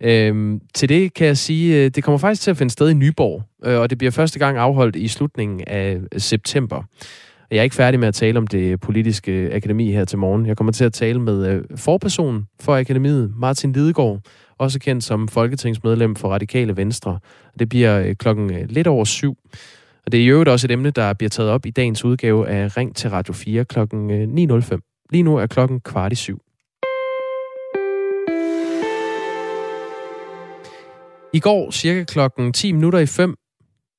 Øhm, 0.01 0.59
til 0.73 0.89
det 0.89 1.13
kan 1.13 1.27
jeg 1.27 1.37
sige, 1.37 1.83
øh, 1.83 1.91
det 1.95 2.03
kommer 2.03 2.17
faktisk 2.17 2.41
til 2.41 2.51
at 2.51 2.57
finde 2.57 2.71
sted 2.71 2.89
i 2.89 2.93
Nyborg, 2.93 3.43
øh, 3.65 3.79
og 3.79 3.89
det 3.89 3.97
bliver 3.97 4.11
første 4.11 4.39
gang 4.39 4.57
afholdt 4.57 4.95
i 4.95 5.07
slutningen 5.07 5.61
af 5.67 5.95
øh, 5.95 6.19
september. 6.19 6.83
Jeg 7.51 7.57
er 7.57 7.63
ikke 7.63 7.75
færdig 7.75 7.99
med 7.99 8.07
at 8.07 8.13
tale 8.13 8.37
om 8.37 8.47
det 8.47 8.79
politiske 8.79 9.49
akademi 9.53 9.91
her 9.91 10.05
til 10.05 10.17
morgen. 10.17 10.45
Jeg 10.45 10.57
kommer 10.57 10.73
til 10.73 10.85
at 10.85 10.93
tale 10.93 11.21
med 11.21 11.47
øh, 11.47 11.63
forpersonen 11.75 12.47
for 12.61 12.77
akademiet, 12.77 13.33
Martin 13.37 13.71
Lidegaard, 13.71 14.19
også 14.57 14.79
kendt 14.79 15.03
som 15.03 15.27
folketingsmedlem 15.27 16.15
for 16.15 16.29
Radikale 16.29 16.77
Venstre. 16.77 17.19
Det 17.59 17.69
bliver 17.69 17.99
øh, 17.99 18.15
klokken 18.15 18.53
øh, 18.53 18.69
lidt 18.69 18.87
over 18.87 19.05
syv. 19.05 19.37
Og 20.05 20.11
det 20.11 20.19
er 20.19 20.23
i 20.23 20.27
øvrigt 20.27 20.49
også 20.49 20.67
et 20.67 20.71
emne, 20.71 20.89
der 20.89 21.13
bliver 21.13 21.29
taget 21.29 21.51
op 21.51 21.65
i 21.65 21.71
dagens 21.71 22.05
udgave 22.05 22.47
af 22.47 22.77
Ring 22.77 22.95
til 22.95 23.09
Radio 23.09 23.33
4 23.33 23.65
klokken 23.65 24.11
9.05. 24.51 25.07
Lige 25.11 25.23
nu 25.23 25.37
er 25.37 25.47
klokken 25.47 25.79
kvart 25.79 26.11
i 26.11 26.15
syv. 26.15 26.41
I 31.33 31.39
går, 31.39 31.71
cirka 31.71 32.03
klokken 32.03 32.53
10 32.53 32.71
minutter 32.71 32.99
i 32.99 33.05
5, 33.05 33.35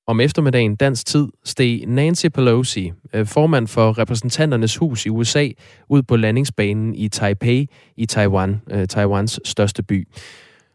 om 0.06 0.20
eftermiddagen 0.20 0.76
dansk 0.76 1.06
tid 1.06 1.28
steg 1.44 1.84
Nancy 1.86 2.26
Pelosi, 2.26 2.92
øh, 3.12 3.26
formand 3.26 3.66
for 3.66 3.98
repræsentanternes 3.98 4.76
hus 4.76 5.06
i 5.06 5.08
USA, 5.08 5.48
ud 5.88 6.02
på 6.02 6.16
landingsbanen 6.16 6.94
i 6.94 7.08
Taipei 7.08 7.68
i 7.96 8.06
Taiwan, 8.06 8.60
øh, 8.70 8.86
Taiwans 8.86 9.40
største 9.44 9.82
by. 9.82 10.08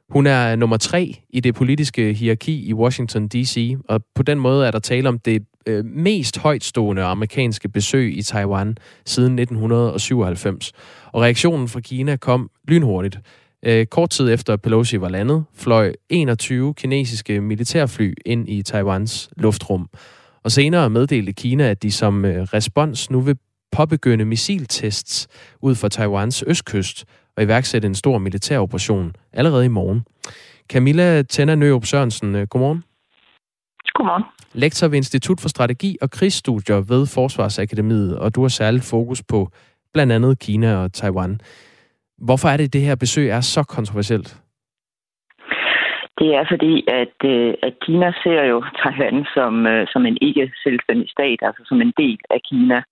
Hun 0.10 0.28
er 0.28 0.56
nummer 0.56 0.78
tre 0.78 1.16
i 1.30 1.40
det 1.40 1.56
politiske 1.56 2.14
hierarki 2.14 2.66
i 2.66 2.74
Washington 2.74 3.28
D.C., 3.28 3.78
og 3.90 4.02
på 4.16 4.24
den 4.24 4.40
måde 4.40 4.68
er 4.68 4.72
der 4.72 4.80
tale 4.80 5.10
om 5.10 5.20
det 5.20 5.44
øh, 5.68 5.86
mest 5.86 6.38
højtstående 6.38 7.04
amerikanske 7.04 7.70
besøg 7.70 8.18
i 8.18 8.22
Taiwan 8.22 8.78
siden 9.06 9.40
1997. 9.40 10.72
Og 11.12 11.22
reaktionen 11.22 11.68
fra 11.68 11.80
Kina 11.80 12.16
kom 12.16 12.50
lynhurtigt. 12.68 13.20
Øh, 13.66 13.86
kort 13.86 14.10
tid 14.10 14.34
efter 14.34 14.56
Pelosi 14.56 15.02
var 15.02 15.10
landet, 15.10 15.44
fløj 15.56 15.94
21 16.10 16.74
kinesiske 16.74 17.42
militærfly 17.42 18.14
ind 18.26 18.50
i 18.50 18.62
Taiwans 18.62 19.30
luftrum. 19.38 19.90
Og 20.44 20.52
senere 20.52 20.90
meddelte 20.90 21.34
Kina, 21.34 21.70
at 21.70 21.84
de 21.84 21.92
som 21.92 22.26
øh, 22.26 22.44
respons 22.44 23.10
nu 23.10 23.22
vil 23.22 23.38
påbegynde 23.72 24.26
missiltests 24.26 25.28
ud 25.62 25.76
for 25.76 25.88
Taiwans 25.88 26.44
østkyst 26.48 27.06
og 27.38 27.44
iværksætte 27.44 27.86
en 27.86 27.96
stor 27.96 28.18
militæroperation 28.18 29.14
allerede 29.34 29.66
i 29.66 29.68
morgen. 29.68 30.06
Camilla 30.70 31.22
Tenna 31.22 31.56
Nørup 31.56 31.86
Sørensen, 31.86 32.36
øh, 32.36 32.48
godmorgen. 32.48 32.84
Godmorgen. 33.94 34.24
Lektor 34.54 34.88
ved 34.88 34.98
Institut 34.98 35.42
for 35.42 35.50
Strategi 35.50 35.98
og 36.02 36.12
Krigsstudier 36.12 36.82
ved 36.82 37.06
Forsvarsakademiet, 37.06 38.18
og 38.18 38.36
du 38.36 38.42
har 38.42 38.50
særligt 38.50 38.84
fokus 38.84 39.24
på 39.24 39.52
blandt 39.94 40.14
andet 40.14 40.40
Kina 40.40 40.76
og 40.76 40.94
Taiwan. 40.94 41.42
Hvorfor 42.28 42.48
er 42.48 42.58
det, 42.58 42.66
at 42.66 42.74
det 42.74 42.82
her 42.82 42.96
besøg 42.96 43.30
er 43.30 43.42
så 43.42 43.64
kontroversielt? 43.64 44.30
Det 46.20 46.30
er 46.40 46.46
fordi, 46.54 46.74
at, 47.02 47.18
øh, 47.34 47.54
at 47.68 47.74
Kina 47.86 48.12
ser 48.24 48.44
jo 48.44 48.58
Taiwan 48.82 49.26
som, 49.36 49.68
øh, 49.68 49.88
som 49.94 50.06
en 50.06 50.18
ikke 50.22 50.52
selvstændig 50.64 51.10
stat, 51.10 51.40
altså 51.42 51.62
som 51.66 51.82
en 51.82 51.94
del 51.98 52.20
af 52.30 52.40
Kina. 52.50 52.84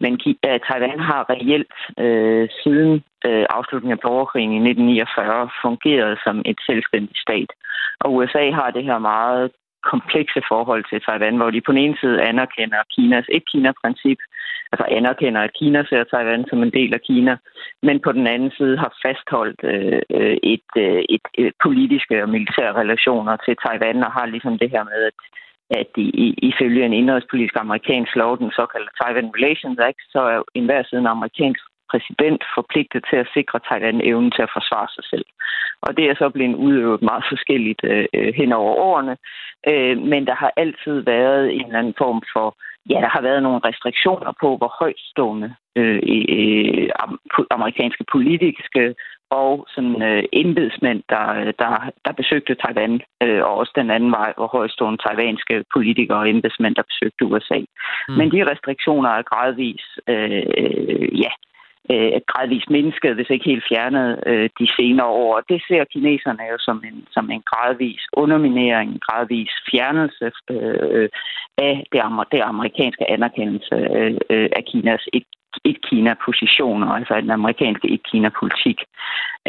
Men 0.00 0.12
øh, 0.46 0.60
Taiwan 0.66 1.00
har 1.10 1.22
reelt 1.32 1.76
øh, 2.04 2.48
siden 2.62 2.92
øh, 3.26 3.46
afslutningen 3.56 3.98
af 3.98 4.04
borgerkrigen 4.06 4.52
i 4.52 4.60
1949 4.70 5.50
fungeret 5.62 6.18
som 6.24 6.36
et 6.50 6.58
selvstændigt 6.68 7.18
stat. 7.26 7.50
Og 8.00 8.14
USA 8.14 8.44
har 8.50 8.70
det 8.70 8.84
her 8.84 8.98
meget 8.98 9.50
komplekse 9.92 10.40
forhold 10.52 10.84
til 10.90 11.00
Taiwan, 11.06 11.36
hvor 11.36 11.50
de 11.50 11.60
på 11.60 11.72
den 11.72 11.82
ene 11.84 11.96
side 12.00 12.22
anerkender 12.30 12.88
Kinas 12.94 13.26
et-Kina-princip, 13.36 14.18
altså 14.72 14.84
anerkender, 14.98 15.40
at 15.40 15.56
Kina 15.58 15.80
ser 15.84 16.04
Taiwan 16.04 16.44
som 16.50 16.62
en 16.62 16.72
del 16.78 16.94
af 16.94 17.00
Kina, 17.08 17.36
men 17.82 18.00
på 18.00 18.12
den 18.12 18.26
anden 18.26 18.52
side 18.58 18.76
har 18.84 18.92
fastholdt 19.04 19.60
øh, 19.72 20.36
et, 20.54 20.70
øh, 20.84 21.02
et, 21.14 21.24
et 21.42 21.52
politiske 21.66 22.22
og 22.22 22.28
militære 22.28 22.72
relationer 22.82 23.36
til 23.36 23.54
Taiwan, 23.64 24.06
og 24.06 24.12
har 24.12 24.26
ligesom 24.26 24.58
det 24.58 24.70
her 24.70 24.84
med, 24.84 25.00
at 25.10 25.18
at 25.70 25.92
i, 25.96 26.26
ifølge 26.50 26.84
en 26.84 26.92
indrigspolitisk 26.92 27.54
amerikansk 27.56 28.16
lov, 28.16 28.38
den 28.38 28.50
såkaldte 28.50 28.92
Taiwan 29.00 29.30
Relations 29.36 29.78
Act, 29.88 30.02
så 30.12 30.20
er 30.20 30.42
enhver 30.54 30.82
siden 30.82 31.06
amerikansk 31.06 31.62
præsident 31.90 32.42
forpligtet 32.56 33.04
til 33.10 33.16
at 33.16 33.30
sikre 33.34 33.60
Thailand 33.68 34.00
evnen 34.04 34.30
til 34.30 34.42
at 34.42 34.54
forsvare 34.56 34.88
sig 34.96 35.04
selv. 35.12 35.26
Og 35.82 35.96
det 35.96 36.04
er 36.10 36.14
så 36.18 36.28
blevet 36.30 36.54
udøvet 36.54 37.02
meget 37.02 37.24
forskelligt 37.32 37.80
øh, 37.84 38.06
øh, 38.14 38.34
hen 38.34 38.52
over 38.52 38.74
årene. 38.74 39.16
Øh, 39.70 39.98
men 40.12 40.26
der 40.26 40.34
har 40.34 40.52
altid 40.56 40.96
været 41.00 41.54
en 41.54 41.66
eller 41.66 41.78
anden 41.78 41.98
form 41.98 42.22
for, 42.32 42.56
ja, 42.90 42.98
der 43.04 43.08
har 43.08 43.22
været 43.22 43.42
nogle 43.42 43.60
restriktioner 43.64 44.32
på, 44.40 44.56
hvor 44.56 44.72
højtstående 44.80 45.54
øh, 45.76 46.00
øh, 46.28 46.88
amerikanske 47.50 48.04
politiske 48.12 48.94
og 49.30 49.66
sådan 49.74 50.02
øh, 50.02 50.24
embedsmænd, 50.32 51.02
der, 51.08 51.52
der, 51.58 51.90
der 52.04 52.12
besøgte 52.12 52.54
Taiwan, 52.54 53.00
øh, 53.22 53.42
og 53.44 53.54
også 53.54 53.72
den 53.76 53.90
anden 53.90 54.10
vej, 54.10 54.32
hvor 54.36 54.46
højstående 54.46 55.02
taiwanske 55.06 55.64
politikere 55.74 56.18
og 56.18 56.30
embedsmænd, 56.30 56.74
der 56.74 56.82
besøgte 56.82 57.24
USA. 57.24 57.58
Mm. 58.08 58.14
Men 58.18 58.32
de 58.32 58.50
restriktioner 58.50 59.10
er 59.10 59.22
gradvis, 59.22 59.84
øh, 60.08 61.20
ja, 61.24 61.32
øh, 61.92 62.20
gradvist 62.30 62.70
mindsket, 62.70 63.14
hvis 63.14 63.30
ikke 63.30 63.50
helt 63.50 63.64
fjernet 63.70 64.08
øh, 64.26 64.50
de 64.60 64.66
senere 64.78 65.06
år. 65.06 65.40
Det 65.48 65.60
ser 65.68 65.84
kineserne 65.84 66.44
jo 66.52 66.58
som 66.58 66.84
en, 66.88 67.06
som 67.10 67.30
en 67.30 67.42
gradvis 67.50 68.02
underminering, 68.12 68.90
en 68.90 69.04
gradvis 69.06 69.52
fjernelse 69.70 70.26
øh, 70.50 70.88
øh 70.96 71.08
af 71.68 71.86
det, 71.92 72.02
det 72.32 72.40
amerikanske 72.40 73.10
anerkendelse 73.10 73.74
øh, 73.74 74.16
øh 74.30 74.48
af 74.56 74.64
Kinas 74.64 75.08
et 75.64 75.78
Kina 75.88 76.14
positioner 76.24 76.88
altså 76.88 77.14
den 77.20 77.30
amerikanske 77.30 77.88
et-Kina-politik. 77.94 78.78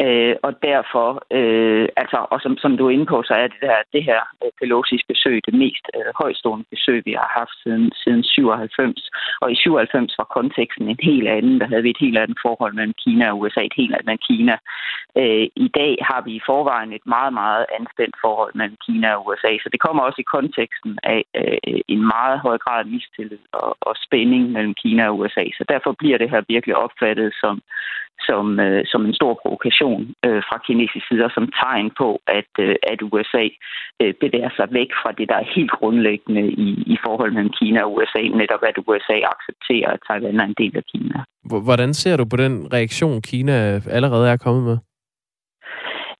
Øh, 0.04 0.34
og 0.46 0.52
derfor, 0.62 1.08
øh, 1.38 1.88
altså, 2.02 2.18
og 2.32 2.38
som, 2.40 2.52
som 2.62 2.76
du 2.76 2.86
er 2.86 2.90
inde 2.90 3.06
på, 3.06 3.22
så 3.22 3.34
er 3.34 3.46
det, 3.52 3.60
der, 3.60 3.76
det 3.94 4.02
her 4.04 4.20
øh, 4.42 4.50
Pelosi's 4.58 5.04
besøg 5.08 5.36
det 5.46 5.54
mest 5.54 5.84
øh, 5.96 6.12
højstående 6.22 6.66
besøg, 6.70 7.02
vi 7.04 7.12
har 7.12 7.30
haft 7.38 7.54
siden, 7.62 7.92
siden 8.02 8.24
97. 8.24 9.10
Og 9.40 9.52
i 9.52 9.54
97 9.54 10.18
var 10.18 10.24
konteksten 10.38 10.88
en 10.88 10.98
helt 11.02 11.28
anden. 11.28 11.60
Der 11.60 11.66
havde 11.66 11.82
vi 11.82 11.90
et 11.90 12.04
helt 12.04 12.18
andet 12.18 12.38
forhold 12.46 12.72
mellem 12.74 12.94
Kina 13.04 13.30
og 13.30 13.38
USA, 13.40 13.60
et 13.60 13.80
helt 13.82 13.94
andet 13.94 14.20
Kina. 14.28 14.56
Øh, 15.20 15.46
I 15.66 15.68
dag 15.80 15.92
har 16.10 16.20
vi 16.26 16.32
i 16.36 16.46
forvejen 16.46 16.92
et 16.92 17.06
meget, 17.06 17.32
meget 17.32 17.66
anspændt 17.78 18.16
forhold 18.24 18.52
mellem 18.54 18.76
Kina 18.86 19.08
og 19.14 19.26
USA, 19.26 19.52
så 19.62 19.68
det 19.72 19.80
kommer 19.80 20.02
også 20.02 20.20
i 20.20 20.32
konteksten 20.36 20.98
af 21.02 21.22
øh, 21.40 21.80
en 21.94 22.02
meget 22.14 22.38
høj 22.46 22.58
grad 22.64 22.78
af 22.84 22.90
mistillid 22.94 23.44
og, 23.52 23.76
og 23.80 23.94
spænding 24.06 24.44
mellem 24.52 24.74
Kina 24.82 25.02
og 25.08 25.18
USA. 25.18 25.44
Så 25.58 25.64
derfor 25.72 25.92
bliver 26.00 26.18
det 26.18 26.30
her 26.30 26.42
virkelig 26.54 26.76
opfattet 26.76 27.30
som, 27.42 27.54
som, 28.28 28.60
øh, 28.66 28.82
som 28.92 29.00
en 29.06 29.14
stor 29.20 29.32
provokation 29.42 30.02
øh, 30.26 30.42
fra 30.48 30.56
kinesisk 30.66 31.06
side, 31.08 31.24
og 31.28 31.32
som 31.34 31.46
tegn 31.62 31.88
på, 32.00 32.08
at, 32.38 32.52
øh, 32.66 32.74
at 32.92 32.98
USA 33.12 33.44
øh, 34.02 34.12
bevæger 34.22 34.52
sig 34.58 34.66
væk 34.78 34.90
fra 35.02 35.10
det, 35.18 35.26
der 35.28 35.36
er 35.42 35.52
helt 35.56 35.72
grundlæggende 35.78 36.44
i, 36.66 36.68
i 36.94 36.96
forhold 37.04 37.32
mellem 37.32 37.52
Kina 37.60 37.78
og 37.84 37.94
USA, 37.96 38.22
netop 38.42 38.62
at 38.70 38.76
USA 38.86 39.16
accepterer, 39.34 39.90
at 39.94 40.00
Taiwan 40.06 40.40
er 40.40 40.48
en 40.48 40.60
del 40.62 40.76
af 40.76 40.84
Kina. 40.92 41.16
Hvordan 41.68 41.94
ser 41.94 42.16
du 42.16 42.24
på 42.24 42.36
den 42.36 42.54
reaktion, 42.72 43.22
Kina 43.22 43.54
allerede 43.98 44.30
er 44.30 44.36
kommet 44.46 44.64
med? 44.64 44.78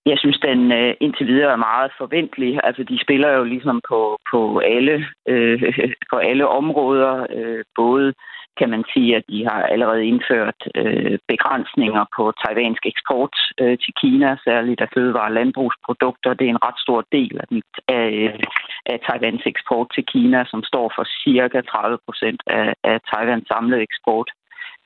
jeg 0.07 0.19
synes, 0.19 0.39
den 0.39 0.73
øh, 0.73 0.95
indtil 1.01 1.27
videre 1.27 1.53
er 1.53 1.67
meget 1.71 1.91
forventelig. 1.99 2.61
Altså, 2.65 2.83
de 2.83 2.99
spiller 3.05 3.31
jo 3.39 3.45
ligesom 3.45 3.81
på, 3.91 4.19
på, 4.33 4.59
alle, 4.59 5.07
øh, 5.29 5.63
på 6.13 6.17
alle 6.17 6.49
områder. 6.49 7.27
Øh, 7.37 7.65
både 7.77 8.13
kan 8.59 8.71
man 8.71 8.85
sige, 8.93 9.17
at 9.17 9.25
de 9.29 9.45
har 9.49 9.63
allerede 9.63 10.07
indført 10.07 10.61
øh, 10.75 11.19
begrænsninger 11.29 12.05
på 12.17 12.33
taiwansk 12.43 12.87
eksport 12.87 13.37
øh, 13.61 13.79
til 13.83 13.93
Kina, 14.01 14.37
særligt 14.45 14.81
af 14.81 14.89
fødevare- 14.95 15.31
og 15.31 15.37
landbrugsprodukter. 15.39 16.35
Det 16.35 16.47
er 16.47 16.51
en 16.51 16.65
ret 16.67 16.79
stor 16.85 17.01
del 17.13 17.35
af, 17.43 17.47
mit, 17.51 17.75
af, 17.89 18.39
af 18.87 18.99
Taiwans 19.07 19.43
eksport 19.47 19.87
til 19.95 20.05
Kina, 20.13 20.45
som 20.45 20.63
står 20.71 20.93
for 20.97 21.05
cirka 21.25 21.61
30 21.61 21.99
procent 22.07 22.41
af, 22.47 22.75
af 22.85 22.99
Taiwans 23.11 23.49
samlede 23.49 23.83
eksport. 23.83 24.29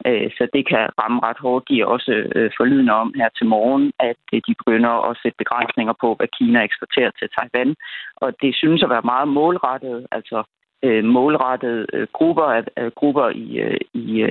Øh, 0.07 0.31
så 0.37 0.45
det 0.55 0.63
kan 0.71 0.85
ramme 1.01 1.21
ret 1.29 1.41
hårdt. 1.45 1.69
De 1.69 1.81
er 1.81 1.87
også 1.87 2.13
øh, 2.37 2.51
forlydende 2.57 2.93
om 2.93 3.15
her 3.21 3.29
til 3.39 3.47
morgen, 3.47 3.93
at 4.11 4.23
øh, 4.35 4.41
de 4.47 4.55
begynder 4.61 4.95
at 5.09 5.19
sætte 5.23 5.37
begrænsninger 5.43 5.95
på, 6.01 6.09
hvad 6.15 6.29
Kina 6.39 6.59
eksporterer 6.63 7.11
til 7.19 7.29
Taiwan. 7.37 7.75
Og 8.17 8.29
det 8.43 8.53
synes 8.61 8.83
at 8.83 8.91
være 8.95 9.11
meget 9.13 9.29
målrettet, 9.29 10.07
altså 10.11 10.39
Øh, 10.83 11.05
målrettede 11.05 11.87
øh, 11.93 12.07
grupper 12.13 12.63
af 12.77 12.95
grupper 12.95 13.29
i, 13.29 13.59
øh, 13.59 13.81
i, 13.95 14.27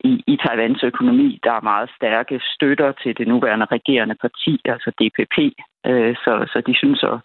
i, 0.00 0.24
i 0.26 0.36
Taiwans 0.46 0.82
økonomi, 0.82 1.40
der 1.44 1.52
er 1.52 1.60
meget 1.60 1.90
stærke 1.96 2.40
støtter 2.54 2.92
til 2.92 3.18
det 3.18 3.28
nuværende 3.28 3.66
regerende 3.66 4.14
parti, 4.14 4.60
altså 4.64 4.90
DPP. 4.90 5.36
Øh, 5.86 6.16
så, 6.24 6.32
så 6.52 6.62
de 6.66 6.74
synes 6.76 7.02
at, 7.02 7.18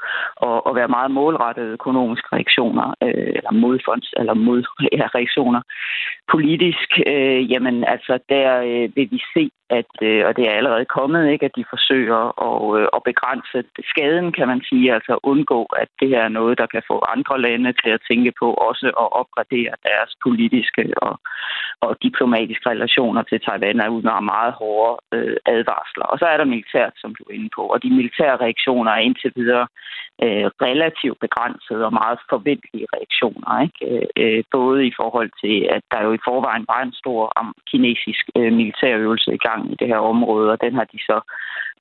at, 0.47 0.61
at 0.67 0.75
være 0.75 0.87
meget 0.87 1.11
målrettede 1.11 1.71
økonomiske 1.77 2.27
reaktioner, 2.35 2.93
øh, 3.03 3.31
eller 3.37 3.51
modfonds, 3.51 4.13
eller 4.17 4.33
modreaktioner. 4.33 5.61
Politisk, 6.33 6.89
øh, 7.07 7.51
jamen 7.51 7.83
altså, 7.83 8.19
der 8.29 8.49
øh, 8.61 8.89
vil 8.95 9.07
vi 9.11 9.21
se, 9.33 9.49
at, 9.79 9.91
øh, 10.01 10.21
og 10.27 10.31
det 10.37 10.43
er 10.47 10.57
allerede 10.59 10.85
kommet, 10.85 11.31
ikke, 11.31 11.45
at 11.45 11.57
de 11.57 11.65
forsøger 11.73 12.21
at, 12.47 12.59
øh, 12.79 12.87
at 12.95 13.01
begrænse 13.09 13.57
skaden, 13.91 14.31
kan 14.37 14.47
man 14.47 14.61
sige, 14.69 14.93
altså 14.93 15.13
undgå, 15.23 15.59
at 15.81 15.89
det 15.99 16.09
her 16.09 16.21
er 16.23 16.37
noget, 16.39 16.57
der 16.57 16.67
kan 16.73 16.83
få 16.91 16.97
andre 17.15 17.41
lande 17.41 17.71
til 17.81 17.89
at 17.89 18.03
tænke 18.09 18.31
på 18.41 18.47
også 18.53 18.87
at 19.03 19.07
opgradere 19.21 19.73
deres 19.89 20.11
politiske 20.25 20.83
og, 21.05 21.13
og 21.85 21.91
diplomatiske 22.07 22.69
relationer 22.69 23.23
til 23.23 23.39
Taiwan 23.39 23.79
er 23.79 23.89
ud 23.95 24.01
med 24.01 24.21
meget 24.21 24.53
hårde 24.59 24.93
øh, 25.15 25.37
advarsler. 25.45 26.05
Og 26.11 26.19
så 26.19 26.25
er 26.25 26.37
der 26.37 26.53
militært, 26.53 26.93
som 27.01 27.15
du 27.15 27.23
er 27.23 27.33
inde 27.37 27.49
på, 27.55 27.61
og 27.73 27.83
de 27.83 27.89
militære 27.89 28.42
reaktioner 28.43 28.91
er 28.91 29.05
indtil 29.07 29.31
videre 29.35 29.67
øh, 30.23 30.47
relativt 30.67 31.19
begrænsede 31.19 31.85
og 31.85 31.93
meget 31.93 32.19
forventelige 32.29 32.87
reaktioner. 32.95 33.51
Ikke? 33.65 33.79
Øh, 33.89 34.07
øh, 34.21 34.43
både 34.51 34.79
i 34.87 34.93
forhold 35.01 35.31
til, 35.43 35.57
at 35.75 35.83
der 35.91 35.99
jo 36.05 36.11
i 36.13 36.25
forvejen 36.27 36.65
var 36.73 36.81
en 36.83 36.93
stor 37.01 37.21
kinesisk 37.71 38.23
øh, 38.37 38.53
militærøvelse 38.59 39.33
i 39.33 39.43
gang 39.47 39.71
i 39.71 39.75
det 39.79 39.87
her 39.87 40.01
område, 40.13 40.51
og 40.51 40.61
den 40.61 40.73
har 40.79 40.87
de 40.93 40.99
så 41.09 41.17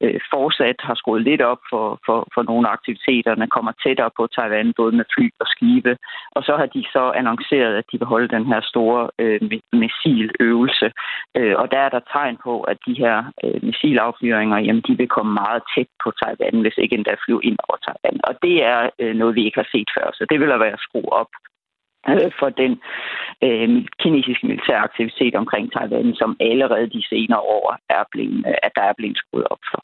øh, 0.03 0.21
fortsat 0.35 0.79
har 0.89 0.95
skruet 0.95 1.23
lidt 1.23 1.43
op 1.43 1.63
for, 1.71 1.87
for, 2.07 2.19
for 2.35 2.43
nogle 2.43 2.69
af 2.69 2.73
aktiviteterne, 2.73 3.55
kommer 3.55 3.73
tættere 3.85 4.11
på 4.17 4.27
Taiwan, 4.27 4.73
både 4.77 4.93
med 4.97 5.05
fly 5.15 5.27
og 5.43 5.47
skibe. 5.47 5.97
Og 6.37 6.43
så 6.43 6.53
har 6.61 6.67
de 6.67 6.83
så 6.93 7.05
annonceret, 7.21 7.75
at 7.77 7.85
de 7.93 7.99
vil 7.99 8.13
holde 8.15 8.35
den 8.37 8.47
her 8.47 8.61
store 8.73 9.11
øh, 9.19 9.41
missiløvelse. 9.73 10.89
Øh, 11.37 11.55
og 11.61 11.67
der 11.73 11.79
er 11.79 11.89
der 11.89 12.01
tegn 12.13 12.37
på, 12.45 12.61
at 12.61 12.79
de 12.87 12.95
her 13.03 13.17
øh, 13.45 13.59
missilaffyringer, 13.63 14.59
jamen, 14.59 14.85
de 14.89 14.97
vil 14.97 15.09
komme 15.09 15.33
meget 15.43 15.63
tæt 15.75 15.91
på 16.05 16.09
Taiwan, 16.21 16.52
hvis 16.61 16.79
ikke 16.79 16.95
endda 16.97 17.15
flyve 17.25 17.43
ind 17.49 17.59
over 17.69 17.79
Taiwan. 17.87 18.21
Og 18.29 18.35
det 18.45 18.57
er 18.73 18.91
øh, 18.99 19.15
noget, 19.21 19.35
vi 19.35 19.45
ikke 19.45 19.61
har 19.63 19.69
set 19.75 19.89
før, 19.97 20.07
så 20.15 20.27
det 20.31 20.41
vil 20.41 20.49
der 20.49 20.59
være 20.65 20.79
at 20.79 20.87
skrue 20.87 21.13
op 21.13 21.31
øh, 22.11 22.31
for 22.41 22.49
den 22.63 22.73
øh, 23.47 23.69
kinesiske 24.03 24.47
militære 24.47 24.85
aktivitet 24.89 25.35
omkring 25.35 25.73
Taiwan, 25.73 26.15
som 26.15 26.37
allerede 26.41 26.87
de 26.97 27.03
senere 27.13 27.41
år 27.41 27.67
er 27.99 28.05
blevet, 28.13 28.39
øh, 28.49 28.55
at 28.67 28.73
der 28.77 28.85
er 28.91 28.95
blevet 28.99 29.17
skruet 29.23 29.47
op 29.55 29.63
for. 29.71 29.81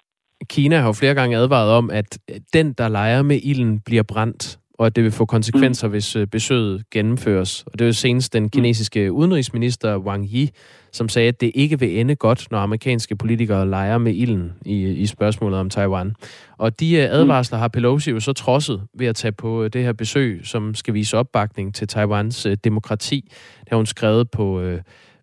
Kina 0.55 0.77
har 0.77 0.87
jo 0.87 1.01
flere 1.01 1.15
gange 1.15 1.37
advaret 1.37 1.71
om, 1.81 1.91
at 1.91 2.19
den, 2.53 2.73
der 2.73 2.89
leger 2.89 3.23
med 3.23 3.39
ilden, 3.51 3.81
bliver 3.87 4.03
brændt, 4.13 4.59
og 4.79 4.87
at 4.87 4.97
det 4.97 5.05
vil 5.05 5.13
få 5.13 5.25
konsekvenser, 5.25 5.87
mm. 5.87 5.91
hvis 5.91 6.17
øh, 6.17 6.27
besøget 6.27 6.91
gennemføres. 6.91 7.65
Og 7.67 7.73
det 7.73 7.81
er 7.81 7.87
jo 7.87 7.93
senest 7.93 8.33
den 8.33 8.43
mm. 8.43 8.49
kinesiske 8.49 9.13
udenrigsminister 9.13 9.99
Wang 9.99 10.29
Yi, 10.35 10.51
som 10.93 11.09
sagde, 11.09 11.29
at 11.29 11.41
det 11.41 11.53
ikke 11.55 11.81
vil 11.81 12.01
ende 12.01 12.17
godt, 12.17 12.47
når 12.51 12.59
amerikanske 12.59 13.17
politikere 13.17 13.69
leger 13.71 13.99
med 13.99 14.15
ilden 14.15 14.53
i, 14.67 14.89
i 14.89 15.07
spørgsmålet 15.07 15.59
om 15.59 15.71
Taiwan. 15.71 16.15
Og 16.59 16.81
de 16.81 16.97
øh, 16.97 17.03
advarsler 17.03 17.59
har 17.59 17.69
Pelosi 17.69 18.11
jo 18.11 18.21
så 18.21 18.33
trodset 18.33 18.83
ved 18.95 19.07
at 19.07 19.17
tage 19.17 19.33
på 19.33 19.65
øh, 19.65 19.71
det 19.73 19.83
her 19.83 19.93
besøg, 19.93 20.41
som 20.45 20.75
skal 20.75 20.95
vise 20.95 21.17
opbakning 21.17 21.75
til 21.75 21.89
Taiwans 21.89 22.47
demokrati. 22.65 23.25
Det 23.61 23.69
har 23.69 23.77
hun 23.77 23.87
skrevet 23.87 24.31
på, 24.31 24.63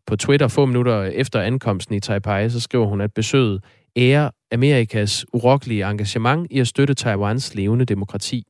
på 0.07 0.15
Twitter 0.15 0.47
få 0.47 0.65
minutter 0.65 1.03
efter 1.03 1.41
ankomsten 1.41 1.95
i 1.95 1.99
Taipei, 1.99 2.49
så 2.49 2.59
skriver 2.59 2.85
hun, 2.85 3.01
at 3.01 3.13
besøget 3.13 3.63
ære 3.95 4.31
Amerikas 4.51 5.25
urokkelige 5.33 5.89
engagement 5.89 6.47
i 6.51 6.59
at 6.59 6.67
støtte 6.67 6.93
Taiwans 6.93 7.55
levende 7.55 7.85
demokrati. 7.85 8.43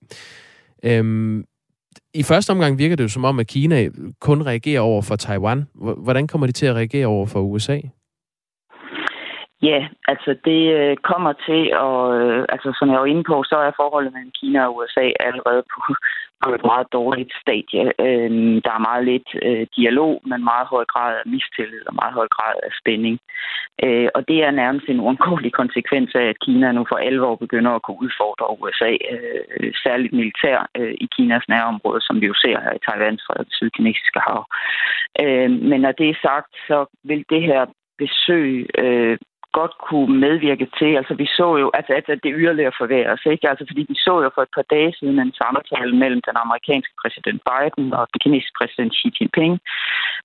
Øhm, 0.83 1.43
I 2.13 2.23
første 2.23 2.51
omgang 2.51 2.77
virker 2.77 2.95
det 2.95 3.03
jo 3.03 3.09
som 3.09 3.25
om, 3.25 3.39
at 3.39 3.47
Kina 3.47 3.89
kun 4.19 4.45
reagerer 4.45 4.81
over 4.81 5.01
for 5.01 5.15
Taiwan. 5.15 5.63
Hvordan 5.75 6.27
kommer 6.27 6.47
de 6.47 6.53
til 6.53 6.65
at 6.65 6.75
reagere 6.75 7.05
over 7.07 7.25
for 7.25 7.41
USA? 7.41 7.79
Ja, 9.61 9.87
altså 10.07 10.35
det 10.45 10.61
øh, 10.79 10.97
kommer 10.97 11.33
til 11.47 11.61
at, 11.87 12.01
øh, 12.19 12.45
altså 12.53 12.69
som 12.79 12.89
jeg 12.91 12.99
var 12.99 13.05
inde 13.05 13.23
på, 13.23 13.43
så 13.43 13.55
er 13.55 13.71
forholdet 13.75 14.13
mellem 14.13 14.31
Kina 14.39 14.65
og 14.65 14.75
USA 14.75 15.05
allerede 15.27 15.63
på, 15.73 15.79
på 16.43 16.47
et 16.57 16.63
meget 16.71 16.87
dårligt 16.93 17.33
stadie. 17.41 17.83
Øh, 18.05 18.31
der 18.65 18.71
er 18.75 18.87
meget 18.89 19.05
lidt 19.11 19.29
øh, 19.47 19.67
dialog, 19.77 20.21
men 20.29 20.43
meget 20.43 20.67
høj 20.67 20.85
grad 20.93 21.11
af 21.19 21.25
mistillid 21.25 21.83
og 21.87 21.95
meget 22.01 22.13
høj 22.13 22.27
grad 22.35 22.55
af 22.67 22.71
spænding. 22.81 23.17
Øh, 23.83 24.09
og 24.15 24.21
det 24.27 24.37
er 24.43 24.51
nærmest 24.51 24.87
en 24.89 24.99
uundgåelig 24.99 25.53
konsekvens 25.61 26.11
af, 26.15 26.25
at 26.31 26.39
Kina 26.45 26.71
nu 26.71 26.85
for 26.89 26.95
alvor 26.95 27.35
begynder 27.35 27.71
at 27.71 27.81
kunne 27.81 28.01
udfordre 28.05 28.59
USA, 28.61 28.91
øh, 29.11 29.73
særligt 29.83 30.13
militær 30.13 30.57
øh, 30.77 30.93
i 31.03 31.07
Kinas 31.15 31.45
nærområde, 31.49 32.01
som 32.01 32.21
vi 32.21 32.25
jo 32.25 32.33
ser 32.33 32.57
her 32.63 32.73
i 32.73 32.83
Taiwan 32.85 33.19
fra 33.25 33.33
det 33.43 33.53
sydkinesiske 33.57 34.19
hav. 34.27 34.41
Øh, 35.23 35.51
men 35.69 35.81
når 35.81 35.91
det 35.91 36.09
er 36.09 36.17
sagt, 36.27 36.51
så 36.67 36.85
vil 37.03 37.25
det 37.29 37.41
her 37.41 37.65
besøg 37.97 38.69
øh, 38.77 39.17
godt 39.59 39.73
kunne 39.87 40.19
medvirke 40.25 40.67
til. 40.79 40.91
Altså 40.99 41.13
vi 41.21 41.27
så 41.39 41.47
jo, 41.61 41.67
altså, 41.77 41.91
at 41.97 42.23
det 42.23 42.37
yderligere 42.41 42.79
forværres, 42.81 43.21
ikke? 43.33 43.49
Altså 43.51 43.63
fordi 43.69 43.83
vi 43.91 43.97
så 44.07 44.13
jo 44.23 44.29
for 44.35 44.41
et 44.41 44.55
par 44.57 44.67
dage 44.75 44.91
siden 44.99 45.19
en 45.19 45.33
samtale 45.41 45.93
mellem 46.01 46.21
den 46.29 46.37
amerikanske 46.43 46.93
præsident 47.01 47.41
Biden 47.49 47.87
og 47.99 48.03
den 48.11 48.19
kinesiske 48.23 48.57
præsident 48.59 48.91
Xi 48.97 49.07
Jinping, 49.15 49.53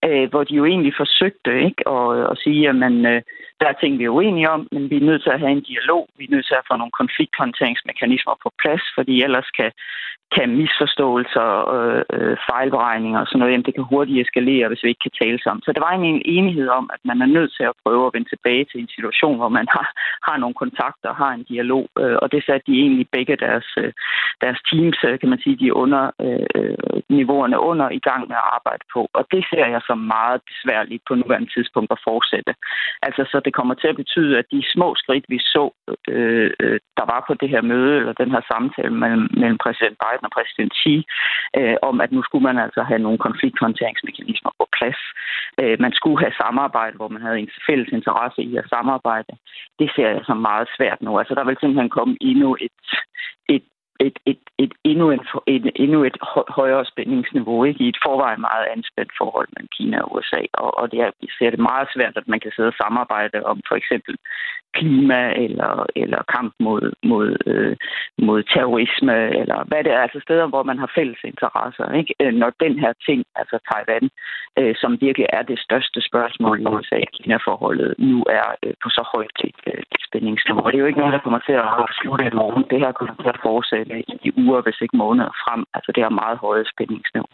øh, 0.07 0.27
hvor 0.31 0.43
de 0.45 0.55
jo 0.61 0.65
egentlig 0.73 0.95
forsøgte 1.03 1.53
ikke, 1.67 1.83
at, 1.97 2.31
at 2.33 2.37
sige, 2.45 2.63
at 2.69 2.77
man, 2.85 2.95
øh, 3.13 3.21
der 3.61 3.69
er 3.69 3.81
ting, 3.81 3.99
vi 3.99 4.05
er 4.05 4.17
uenige 4.19 4.51
om, 4.51 4.69
men 4.73 4.91
vi 4.91 4.97
er 4.97 5.09
nødt 5.09 5.23
til 5.23 5.31
at 5.31 5.41
have 5.41 5.53
en 5.53 5.69
dialog. 5.73 6.09
Vi 6.19 6.25
er 6.25 6.35
nødt 6.35 6.47
til 6.47 6.55
at 6.59 6.67
få 6.69 6.77
nogle 6.77 6.99
konflikthåndteringsmekanismer 7.01 8.35
på 8.43 8.49
plads, 8.63 8.85
fordi 8.97 9.15
ellers 9.27 9.49
kan, 9.59 9.71
kan 10.37 10.49
misforståelser, 10.61 11.49
øh, 11.77 12.03
øh, 12.15 12.37
fejlberegninger 12.51 13.21
og 13.21 13.27
sådan 13.27 13.39
noget, 13.39 13.53
jamen 13.53 13.67
det 13.69 13.75
kan 13.75 13.91
hurtigt 13.93 14.21
eskalere, 14.21 14.69
hvis 14.69 14.83
vi 14.83 14.89
ikke 14.89 15.07
kan 15.07 15.19
tale 15.23 15.39
sammen. 15.43 15.63
Så 15.63 15.71
der 15.73 15.81
var 15.87 15.93
en 15.93 16.23
enighed 16.25 16.69
om, 16.69 16.91
at 16.95 17.01
man 17.05 17.23
er 17.23 17.31
nødt 17.37 17.53
til 17.57 17.65
at 17.71 17.79
prøve 17.85 18.07
at 18.07 18.15
vende 18.15 18.29
tilbage 18.29 18.65
til 18.65 18.81
en 18.81 18.91
situation, 18.97 19.37
hvor 19.37 19.53
man 19.59 19.67
har, 19.77 19.87
har 20.29 20.37
nogle 20.39 20.55
kontakter, 20.63 21.21
har 21.23 21.33
en 21.33 21.45
dialog, 21.53 21.85
øh, 21.99 22.17
og 22.23 22.33
det 22.33 22.45
satte 22.45 22.67
de 22.71 22.81
egentlig 22.85 23.07
begge 23.17 23.37
deres, 23.37 23.69
øh, 23.83 23.93
deres 24.45 24.61
teams, 24.71 24.99
øh, 25.09 25.19
kan 25.21 25.29
man 25.29 25.41
sige, 25.45 25.57
de 25.63 25.75
under 25.83 26.03
øh, 26.27 26.77
niveauerne 27.17 27.59
under 27.71 27.87
i 27.99 28.03
gang 28.09 28.23
med 28.29 28.37
at 28.43 28.49
arbejde 28.57 28.85
på. 28.95 29.01
Og 29.19 29.25
det 29.33 29.43
ser 29.51 29.67
jeg 29.75 29.83
som 29.87 29.99
meget 29.99 30.41
besværligt 30.51 31.03
på 31.09 31.15
nuværende 31.15 31.51
tidspunkt 31.55 31.91
at 31.93 32.03
fortsætte. 32.09 32.53
Altså 33.07 33.23
så 33.31 33.41
det 33.45 33.50
kommer 33.59 33.75
til 33.75 33.89
at 33.89 33.97
betyde, 34.03 34.39
at 34.39 34.47
de 34.53 34.73
små 34.75 34.95
skridt, 35.03 35.25
vi 35.29 35.39
så, 35.39 35.65
øh, 36.09 36.51
øh, 36.61 36.79
der 36.99 37.05
var 37.13 37.25
på 37.27 37.35
det 37.35 37.49
her 37.49 37.63
møde, 37.63 37.97
eller 37.97 38.13
den 38.13 38.31
her 38.31 38.43
samtale 38.53 38.95
mellem, 39.03 39.29
mellem 39.41 39.59
præsident 39.65 39.97
Biden 40.05 40.21
Biden 40.21 40.29
og 40.29 40.33
præsident 40.37 40.73
Xi, 40.81 40.95
øh, 41.59 41.77
om 41.89 42.01
at 42.05 42.13
nu 42.13 42.21
skulle 42.23 42.47
man 42.51 42.59
altså 42.65 42.83
have 42.91 43.03
nogle 43.07 43.19
konflikthåndteringsmekanismer 43.27 44.53
på 44.61 44.67
plads. 44.77 45.01
Øh, 45.61 45.77
man 45.85 45.93
skulle 45.99 46.19
have 46.25 46.41
samarbejde, 46.43 46.97
hvor 46.97 47.09
man 47.15 47.23
havde 47.27 47.39
en 47.39 47.51
fælles 47.67 47.91
interesse 47.99 48.41
i 48.51 48.53
at 48.57 48.71
samarbejde. 48.75 49.33
Det 49.81 49.89
ser 49.95 50.09
jeg 50.15 50.23
som 50.29 50.39
meget 50.51 50.69
svært 50.77 51.01
nu. 51.03 51.19
Altså 51.21 51.35
der 51.35 51.45
vil 51.45 51.57
simpelthen 51.61 51.97
komme 51.99 52.15
endnu 52.21 52.51
et, 52.67 52.81
et 53.55 53.65
et, 54.07 54.19
et, 54.27 54.43
et, 54.59 54.73
endnu, 54.85 55.11
en, 55.11 55.21
en, 55.47 55.71
endnu 55.77 56.05
et 56.05 56.17
højere 56.49 56.85
spændingsniveau 56.85 57.65
ikke? 57.65 57.85
i 57.85 57.89
et 57.89 57.99
forvejen 58.07 58.41
meget 58.41 58.67
anspændt 58.77 59.13
forhold 59.19 59.49
mellem 59.53 59.69
Kina 59.77 60.01
og 60.03 60.13
USA. 60.15 60.43
Og, 60.53 60.79
og 60.79 60.93
det 60.93 61.01
er, 61.01 61.11
ser 61.39 61.51
det 61.51 61.59
meget 61.71 61.89
svært, 61.95 62.17
at 62.17 62.29
man 62.29 62.41
kan 62.41 62.53
sidde 62.57 62.73
og 62.73 62.81
samarbejde 62.83 63.39
om 63.51 63.61
for 63.69 63.77
eksempel 63.77 64.15
klima 64.79 65.33
eller, 65.45 65.87
eller 65.97 66.23
kamp 66.35 66.55
mod, 66.61 66.93
mod, 67.03 67.37
øh, 67.47 67.77
mod 68.19 68.43
terrorisme, 68.43 69.17
eller 69.41 69.59
hvad 69.69 69.85
det 69.85 69.93
er, 69.93 70.03
altså 70.07 70.21
steder, 70.23 70.47
hvor 70.47 70.63
man 70.63 70.79
har 70.79 70.91
fælles 70.95 71.21
interesser. 71.25 71.93
Ikke? 71.93 72.15
Øh, 72.21 72.33
når 72.35 72.51
den 72.61 72.79
her 72.79 72.93
ting, 73.07 73.25
altså 73.37 73.57
Taiwan, 73.69 74.11
øh, 74.59 74.75
som 74.81 75.01
virkelig 75.01 75.27
er 75.33 75.43
det 75.43 75.59
største 75.59 76.01
spørgsmål 76.09 76.61
i 76.61 76.67
USA-Kina-forholdet, 76.75 77.95
nu 77.99 78.25
er 78.39 78.47
øh, 78.63 78.75
på 78.83 78.89
så 78.89 79.03
højt 79.15 79.39
et, 79.45 79.61
øh, 79.67 79.83
spændingsniveau. 80.07 80.67
Det 80.67 80.75
er 80.75 80.85
jo 80.85 80.91
ikke 80.91 81.03
noget, 81.03 81.17
der 81.17 81.25
kommer 81.27 81.41
til 81.49 81.53
at 81.53 81.67
slutte 82.01 82.25
i 82.27 82.37
morgen. 82.41 82.65
Det 82.71 82.79
her 82.85 82.93
kommer 82.93 83.15
til 83.23 83.29
at 83.35 83.41
fortsætte 83.43 83.90
i 84.27 84.31
uger, 84.43 84.63
hvis 84.63 84.79
ikke 84.81 84.97
måneder 84.97 85.31
frem. 85.45 85.65
Altså 85.75 85.93
det 85.95 86.03
er 86.03 86.09
meget 86.09 86.39
høje 86.39 86.65
spændingsniveau. 86.73 87.29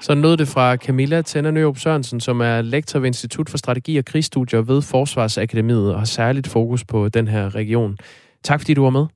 Så 0.00 0.14
nåede 0.14 0.36
det 0.36 0.48
fra 0.54 0.76
Camilla 0.76 1.22
Tænder 1.22 1.50
Nørup 1.50 1.76
Sørensen, 1.76 2.20
som 2.20 2.40
er 2.40 2.62
lektor 2.62 2.98
ved 2.98 3.06
Institut 3.06 3.50
for 3.50 3.58
Strategi 3.58 3.98
og 3.98 4.04
Krigsstudier 4.04 4.62
ved 4.62 4.82
Forsvarsakademiet 4.82 5.92
og 5.92 5.98
har 5.98 6.04
særligt 6.04 6.48
fokus 6.52 6.84
på 6.84 7.08
den 7.08 7.28
her 7.28 7.54
region. 7.54 7.98
Tak 8.42 8.60
fordi 8.60 8.74
du 8.74 8.82
var 8.82 8.90
med. 8.90 9.06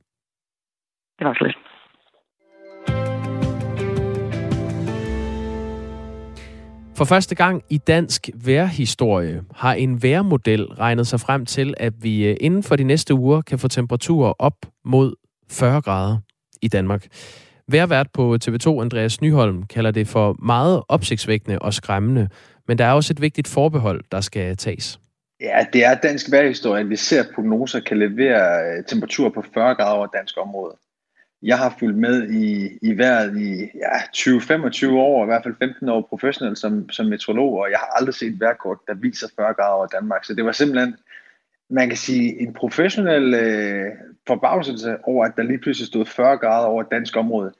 Det 1.18 1.26
var 1.26 1.34
slet. 1.34 1.56
For 6.96 7.04
første 7.04 7.34
gang 7.34 7.62
i 7.70 7.78
dansk 7.78 8.28
vejrhistorie 8.44 9.42
har 9.54 9.74
en 9.74 10.02
vejrmodel 10.02 10.64
regnet 10.66 11.06
sig 11.06 11.20
frem 11.20 11.46
til, 11.46 11.74
at 11.76 11.92
vi 12.02 12.28
øh, 12.28 12.36
inden 12.40 12.62
for 12.62 12.76
de 12.76 12.84
næste 12.84 13.14
uger 13.14 13.40
kan 13.40 13.58
få 13.58 13.68
temperaturer 13.68 14.32
op 14.38 14.56
mod 14.84 15.14
40 15.50 15.82
grader 15.82 16.18
i 16.62 16.68
Danmark. 16.68 17.06
Værvært 17.68 18.06
på 18.14 18.36
TV2, 18.44 18.80
Andreas 18.80 19.20
Nyholm, 19.20 19.62
kalder 19.62 19.90
det 19.90 20.08
for 20.08 20.36
meget 20.42 20.82
opsigtsvækkende 20.88 21.58
og 21.58 21.74
skræmmende, 21.74 22.28
men 22.68 22.78
der 22.78 22.84
er 22.84 22.92
også 22.92 23.12
et 23.12 23.20
vigtigt 23.20 23.48
forbehold, 23.48 24.04
der 24.12 24.20
skal 24.20 24.56
tages. 24.56 24.98
Ja, 25.40 25.66
det 25.72 25.84
er 25.84 25.94
dansk 25.94 26.30
vejrhistorie, 26.30 26.80
at 26.80 26.90
vi 26.90 26.96
ser, 26.96 27.20
at 27.20 27.28
prognoser 27.34 27.80
kan 27.80 27.98
levere 27.98 28.76
øh, 28.78 28.84
temperaturer 28.84 29.30
på 29.30 29.44
40 29.54 29.74
grader 29.74 29.96
over 29.96 30.06
dansk 30.06 30.36
område. 30.38 30.76
Jeg 31.42 31.58
har 31.58 31.76
fulgt 31.78 31.98
med 31.98 32.30
i, 32.30 32.78
i 32.82 32.98
vejret 32.98 33.40
i 33.40 33.60
ja, 33.60 33.98
20-25 34.16 34.90
år, 34.90 35.24
i 35.24 35.26
hvert 35.26 35.42
fald 35.42 35.54
15 35.58 35.88
år 35.88 36.06
professionelt 36.08 36.58
som, 36.58 36.90
som 36.90 37.06
meteorolog, 37.06 37.52
og 37.52 37.70
jeg 37.70 37.78
har 37.78 37.86
aldrig 37.98 38.14
set 38.14 38.28
et 38.28 38.40
vejrkort, 38.40 38.78
der 38.86 38.94
viser 38.94 39.28
40 39.36 39.54
grader 39.54 39.74
over 39.74 39.86
Danmark. 39.86 40.24
Så 40.24 40.34
det 40.34 40.44
var 40.44 40.52
simpelthen, 40.52 40.96
man 41.72 41.88
kan 41.88 41.96
sige, 41.96 42.40
en 42.40 42.54
professionel 42.54 43.34
øh, 43.34 43.90
forbavselse 44.26 44.96
over, 45.04 45.24
at 45.24 45.32
der 45.36 45.42
lige 45.42 45.58
pludselig 45.58 45.86
stod 45.86 46.06
40 46.06 46.36
grader 46.36 46.66
over 46.66 46.82
dansk 46.82 47.16
område. 47.16 47.52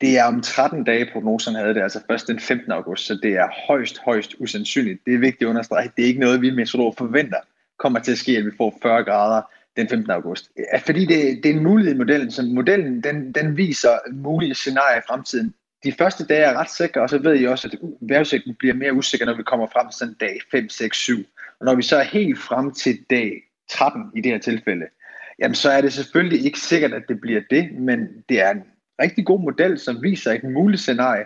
Det 0.00 0.18
er 0.18 0.24
om 0.24 0.42
13 0.42 0.84
dage, 0.84 1.08
prognoserne 1.12 1.58
havde 1.58 1.74
det, 1.74 1.82
altså 1.82 2.00
først 2.10 2.28
den 2.28 2.40
15. 2.40 2.72
august, 2.72 3.06
så 3.06 3.18
det 3.22 3.32
er 3.32 3.48
højst, 3.66 3.98
højst 3.98 4.34
usandsynligt. 4.38 5.00
Det 5.06 5.14
er 5.14 5.18
vigtigt 5.18 5.42
at 5.42 5.46
understrege. 5.46 5.90
Det 5.96 6.02
er 6.02 6.06
ikke 6.06 6.20
noget, 6.20 6.42
vi 6.42 6.50
meteorologer 6.50 6.94
forventer 6.98 7.38
kommer 7.78 7.98
til 7.98 8.12
at 8.12 8.18
ske, 8.18 8.32
at 8.38 8.44
vi 8.44 8.50
får 8.56 8.78
40 8.82 9.04
grader 9.04 9.42
den 9.76 9.88
15. 9.88 10.10
august. 10.10 10.50
Fordi 10.86 11.06
det, 11.06 11.42
det 11.42 11.50
er 11.50 11.54
en 11.54 11.62
mulighed 11.62 11.94
i 11.94 11.98
modellen, 11.98 12.30
så 12.30 12.42
modellen 12.42 13.02
den, 13.02 13.32
den 13.32 13.56
viser 13.56 13.98
mulige 14.12 14.54
scenarier 14.54 14.98
i 14.98 15.02
fremtiden. 15.08 15.54
De 15.84 15.92
første 15.92 16.26
dage 16.26 16.44
er 16.44 16.54
ret 16.54 16.70
sikre, 16.70 17.00
og 17.00 17.10
så 17.10 17.18
ved 17.18 17.40
I 17.40 17.46
også, 17.46 17.68
at 17.68 17.78
vejrudsigten 18.00 18.54
bliver 18.54 18.74
mere 18.74 18.92
usikker, 18.92 19.26
når 19.26 19.34
vi 19.34 19.42
kommer 19.42 19.66
frem 19.66 19.88
til 19.88 19.98
sådan 19.98 20.14
dag 20.14 20.40
5, 20.50 20.68
6, 20.68 20.96
7. 20.96 21.18
Og 21.60 21.66
når 21.66 21.74
vi 21.74 21.82
så 21.82 21.96
er 21.96 22.02
helt 22.02 22.38
frem 22.38 22.72
til 22.72 22.98
dag 23.10 23.43
13 23.68 24.02
i 24.16 24.20
det 24.20 24.32
her 24.32 24.38
tilfælde, 24.38 24.86
jamen 25.38 25.54
så 25.54 25.70
er 25.70 25.80
det 25.80 25.92
selvfølgelig 25.92 26.44
ikke 26.44 26.60
sikkert, 26.60 26.92
at 26.92 27.02
det 27.08 27.20
bliver 27.20 27.40
det, 27.50 27.72
men 27.72 28.08
det 28.28 28.42
er 28.42 28.50
en 28.50 28.62
rigtig 29.02 29.26
god 29.26 29.40
model, 29.40 29.78
som 29.78 30.02
viser 30.02 30.32
et 30.32 30.44
muligt 30.44 30.82
scenarie. 30.82 31.24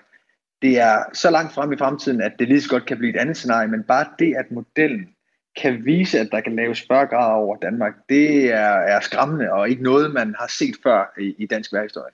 Det 0.62 0.80
er 0.80 1.02
så 1.12 1.30
langt 1.30 1.54
frem 1.54 1.72
i 1.72 1.76
fremtiden, 1.76 2.20
at 2.20 2.32
det 2.38 2.48
lige 2.48 2.60
så 2.60 2.68
godt 2.68 2.86
kan 2.86 2.98
blive 2.98 3.14
et 3.14 3.20
andet 3.20 3.36
scenarie, 3.36 3.68
men 3.68 3.82
bare 3.82 4.06
det, 4.18 4.34
at 4.36 4.50
modellen 4.50 5.08
kan 5.62 5.84
vise, 5.84 6.20
at 6.20 6.28
der 6.32 6.40
kan 6.40 6.56
laves 6.56 6.84
40 6.88 7.06
grader 7.06 7.34
over 7.34 7.56
Danmark, 7.56 7.92
det 8.08 8.52
er, 8.52 8.74
er 8.94 9.00
skræmmende 9.00 9.52
og 9.52 9.70
ikke 9.70 9.82
noget, 9.82 10.12
man 10.14 10.34
har 10.38 10.50
set 10.58 10.74
før 10.82 11.14
i, 11.20 11.34
i 11.38 11.46
dansk 11.46 11.72
vejrhistorie. 11.72 12.12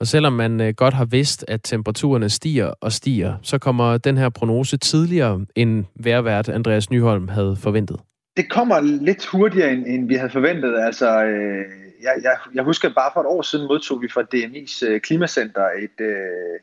Og 0.00 0.06
selvom 0.06 0.32
man 0.32 0.60
øh, 0.60 0.74
godt 0.74 0.94
har 0.94 1.04
vidst, 1.04 1.44
at 1.48 1.60
temperaturerne 1.64 2.30
stiger 2.30 2.72
og 2.80 2.92
stiger, 2.92 3.34
så 3.42 3.58
kommer 3.58 3.98
den 3.98 4.16
her 4.18 4.28
prognose 4.28 4.76
tidligere, 4.76 5.46
end 5.54 5.84
værvært 5.94 6.48
Andreas 6.48 6.90
Nyholm 6.90 7.28
havde 7.28 7.56
forventet. 7.56 8.00
Det 8.36 8.50
kommer 8.50 8.80
lidt 8.80 9.26
hurtigere, 9.26 9.72
end, 9.72 9.86
end 9.86 10.08
vi 10.08 10.14
havde 10.14 10.30
forventet. 10.30 10.78
Altså, 10.78 11.24
øh, 11.24 11.64
jeg, 12.02 12.14
jeg, 12.22 12.36
jeg 12.54 12.64
husker, 12.64 12.88
at 12.88 12.94
bare 12.94 13.10
for 13.14 13.20
et 13.20 13.26
år 13.26 13.42
siden 13.42 13.66
modtog 13.66 14.02
vi 14.02 14.08
fra 14.08 14.22
DMI's 14.34 14.86
øh, 14.86 15.00
Klimacenter 15.00 15.66
et, 15.66 16.00
øh, 16.00 16.60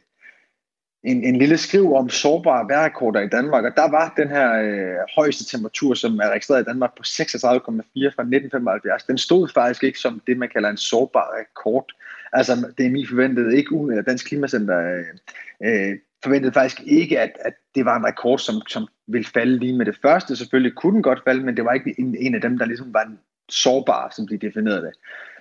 en, 1.04 1.24
en 1.24 1.36
lille 1.36 1.58
skriv 1.58 1.94
om 1.94 2.10
sårbare 2.10 2.68
vejrrekorder 2.70 3.20
i 3.20 3.28
Danmark, 3.28 3.66
og 3.66 3.72
der 3.76 3.92
var 3.92 4.14
den 4.18 4.30
her 4.30 4.54
øh, 4.54 4.96
højeste 5.16 5.46
temperatur, 5.46 5.94
som 5.94 6.20
er 6.20 6.30
registreret 6.30 6.62
i 6.62 6.66
Danmark 6.66 6.98
på 6.98 7.04
36,4 7.06 7.36
fra 7.46 8.24
1975. 8.24 9.04
Den 9.04 9.18
stod 9.18 9.50
faktisk 9.54 9.84
ikke 9.84 10.00
som 10.00 10.22
det, 10.28 10.38
man 10.38 10.50
kalder 10.50 10.70
en 10.70 10.78
sårbar 10.78 11.30
rekord. 11.40 11.86
Altså, 12.34 12.74
DMI 12.78 13.06
forventede 13.06 13.58
ikke, 13.58 13.98
at 13.98 14.06
Dansk 14.06 14.26
Klimacenter 14.28 14.80
øh, 14.98 15.06
øh, 15.64 15.98
forventede 16.24 16.54
faktisk 16.54 16.82
ikke, 16.86 17.20
at, 17.20 17.32
at 17.40 17.54
det 17.76 17.86
var 17.86 17.98
en 17.98 18.06
rekord, 18.06 18.40
som, 18.40 18.56
som 18.68 18.88
ville 19.08 19.28
falde 19.28 19.58
lige 19.58 19.78
med 19.78 19.86
det 19.86 19.98
første. 20.02 20.36
Selvfølgelig 20.36 20.76
kunne 20.76 20.94
den 20.94 21.04
godt 21.04 21.24
falde, 21.24 21.46
men 21.46 21.58
det 21.58 21.66
var 21.66 21.74
ikke 21.74 21.96
en, 21.98 22.16
en 22.20 22.36
af 22.36 22.42
dem, 22.42 22.58
der 22.58 22.66
ligesom 22.66 22.94
var 22.94 23.12
sårbar, 23.50 24.14
som 24.16 24.28
de 24.28 24.38
definerede 24.38 24.82
det. 24.82 24.94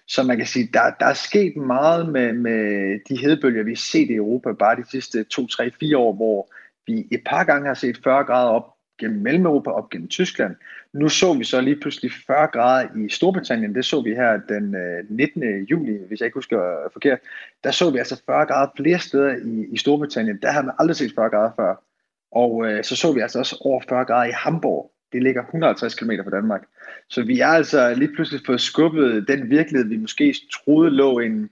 Så 0.06 0.22
man 0.22 0.36
kan 0.36 0.46
sige, 0.46 0.68
der, 0.72 0.90
der 1.00 1.06
er 1.06 1.14
sket 1.14 1.56
meget 1.56 2.08
med, 2.08 2.32
med 2.32 3.00
de 3.08 3.18
hedebølger, 3.18 3.62
vi 3.62 3.70
har 3.70 3.76
set 3.76 4.10
i 4.10 4.14
Europa 4.14 4.52
bare 4.52 4.76
de 4.76 4.90
sidste 4.90 5.24
2, 5.24 5.46
3, 5.46 5.70
4 5.80 5.98
år, 5.98 6.12
hvor 6.12 6.52
vi 6.86 7.08
et 7.12 7.22
par 7.26 7.44
gange 7.44 7.66
har 7.66 7.74
set 7.74 8.00
40 8.04 8.24
grader 8.24 8.50
op 8.50 8.77
gennem 8.98 9.20
Mellem-Europa, 9.20 9.70
op 9.70 9.90
gennem 9.90 10.08
Tyskland. 10.08 10.56
Nu 10.92 11.08
så 11.08 11.34
vi 11.34 11.44
så 11.44 11.60
lige 11.60 11.80
pludselig 11.80 12.12
40 12.26 12.46
grader 12.46 12.88
i 12.96 13.08
Storbritannien. 13.08 13.74
Det 13.74 13.84
så 13.84 14.00
vi 14.00 14.10
her 14.10 14.40
den 14.48 14.74
øh, 14.74 15.04
19. 15.10 15.64
Juli, 15.64 15.98
hvis 16.08 16.20
jeg 16.20 16.26
ikke 16.26 16.36
husker 16.36 16.84
øh, 16.84 16.90
forkert. 16.92 17.18
Der 17.64 17.70
så 17.70 17.90
vi 17.90 17.98
altså 17.98 18.22
40 18.26 18.46
grader 18.46 18.70
flere 18.76 18.98
steder 18.98 19.36
i, 19.44 19.66
i 19.72 19.76
Storbritannien. 19.76 20.38
Der 20.42 20.50
har 20.50 20.62
man 20.62 20.74
aldrig 20.78 20.96
set 20.96 21.12
40 21.14 21.30
grader 21.30 21.50
før. 21.56 21.74
Og 22.32 22.66
øh, 22.66 22.84
så 22.84 22.96
så 22.96 23.12
vi 23.12 23.20
altså 23.20 23.38
også 23.38 23.56
over 23.60 23.80
40 23.88 24.04
grader 24.04 24.28
i 24.28 24.34
Hamburg. 24.34 24.92
Det 25.12 25.22
ligger 25.22 25.42
150 25.42 25.94
km 25.94 26.10
fra 26.24 26.30
Danmark. 26.30 26.62
Så 27.08 27.22
vi 27.22 27.40
er 27.40 27.46
altså 27.46 27.94
lige 27.94 28.14
pludselig 28.14 28.40
fået 28.46 28.60
skubbet 28.60 29.28
den 29.28 29.50
virkelighed, 29.50 29.88
vi 29.88 29.96
måske 29.96 30.34
troede 30.52 30.90
lå 30.90 31.18
en 31.18 31.50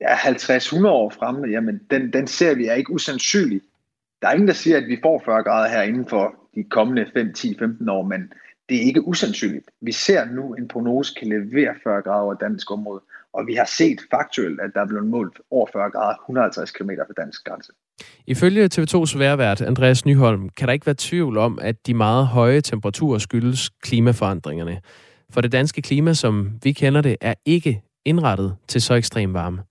ja, 0.00 0.14
50-100 0.14 0.86
år 0.86 1.10
fremme. 1.10 1.48
Jamen, 1.48 1.80
den, 1.90 2.12
den 2.12 2.26
ser 2.26 2.54
vi 2.54 2.66
er 2.66 2.74
ikke 2.74 2.92
usandsynlig. 2.92 3.60
Der 4.22 4.28
er 4.28 4.32
ingen, 4.32 4.48
der 4.48 4.54
siger, 4.54 4.76
at 4.76 4.86
vi 4.86 4.98
får 5.02 5.22
40 5.24 5.42
grader 5.42 5.68
her 5.68 5.82
inden 5.82 6.06
for 6.06 6.39
de 6.54 6.64
kommende 6.64 7.06
5, 7.12 7.32
10, 7.32 7.58
15 7.58 7.88
år, 7.88 8.02
men 8.02 8.32
det 8.68 8.76
er 8.76 8.82
ikke 8.82 9.06
usandsynligt. 9.06 9.70
Vi 9.80 9.92
ser 9.92 10.24
nu, 10.24 10.54
en 10.54 10.68
prognose 10.68 11.14
kan 11.18 11.28
levere 11.28 11.74
40 11.82 12.02
grader 12.02 12.22
over 12.22 12.34
dansk 12.34 12.70
område, 12.70 13.00
og 13.32 13.46
vi 13.46 13.54
har 13.54 13.64
set 13.64 14.00
faktuelt, 14.10 14.60
at 14.60 14.70
der 14.74 14.80
er 14.80 14.86
blevet 14.86 15.06
målt 15.06 15.40
over 15.50 15.66
40 15.72 15.90
grader 15.90 16.14
150 16.14 16.70
km 16.70 16.90
fra 16.90 17.22
dansk 17.22 17.44
grænse. 17.44 17.72
Ifølge 18.26 18.68
TV2's 18.74 19.18
værvært 19.18 19.60
Andreas 19.60 20.04
Nyholm 20.04 20.48
kan 20.48 20.68
der 20.68 20.72
ikke 20.72 20.86
være 20.86 20.94
tvivl 20.98 21.38
om, 21.38 21.58
at 21.62 21.86
de 21.86 21.94
meget 21.94 22.26
høje 22.26 22.60
temperaturer 22.60 23.18
skyldes 23.18 23.70
klimaforandringerne. 23.70 24.80
For 25.30 25.40
det 25.40 25.52
danske 25.52 25.82
klima, 25.82 26.14
som 26.14 26.50
vi 26.62 26.72
kender 26.72 27.00
det, 27.00 27.16
er 27.20 27.34
ikke 27.44 27.82
indrettet 28.04 28.56
til 28.68 28.82
så 28.82 28.94
ekstrem 28.94 29.34
varme. 29.34 29.62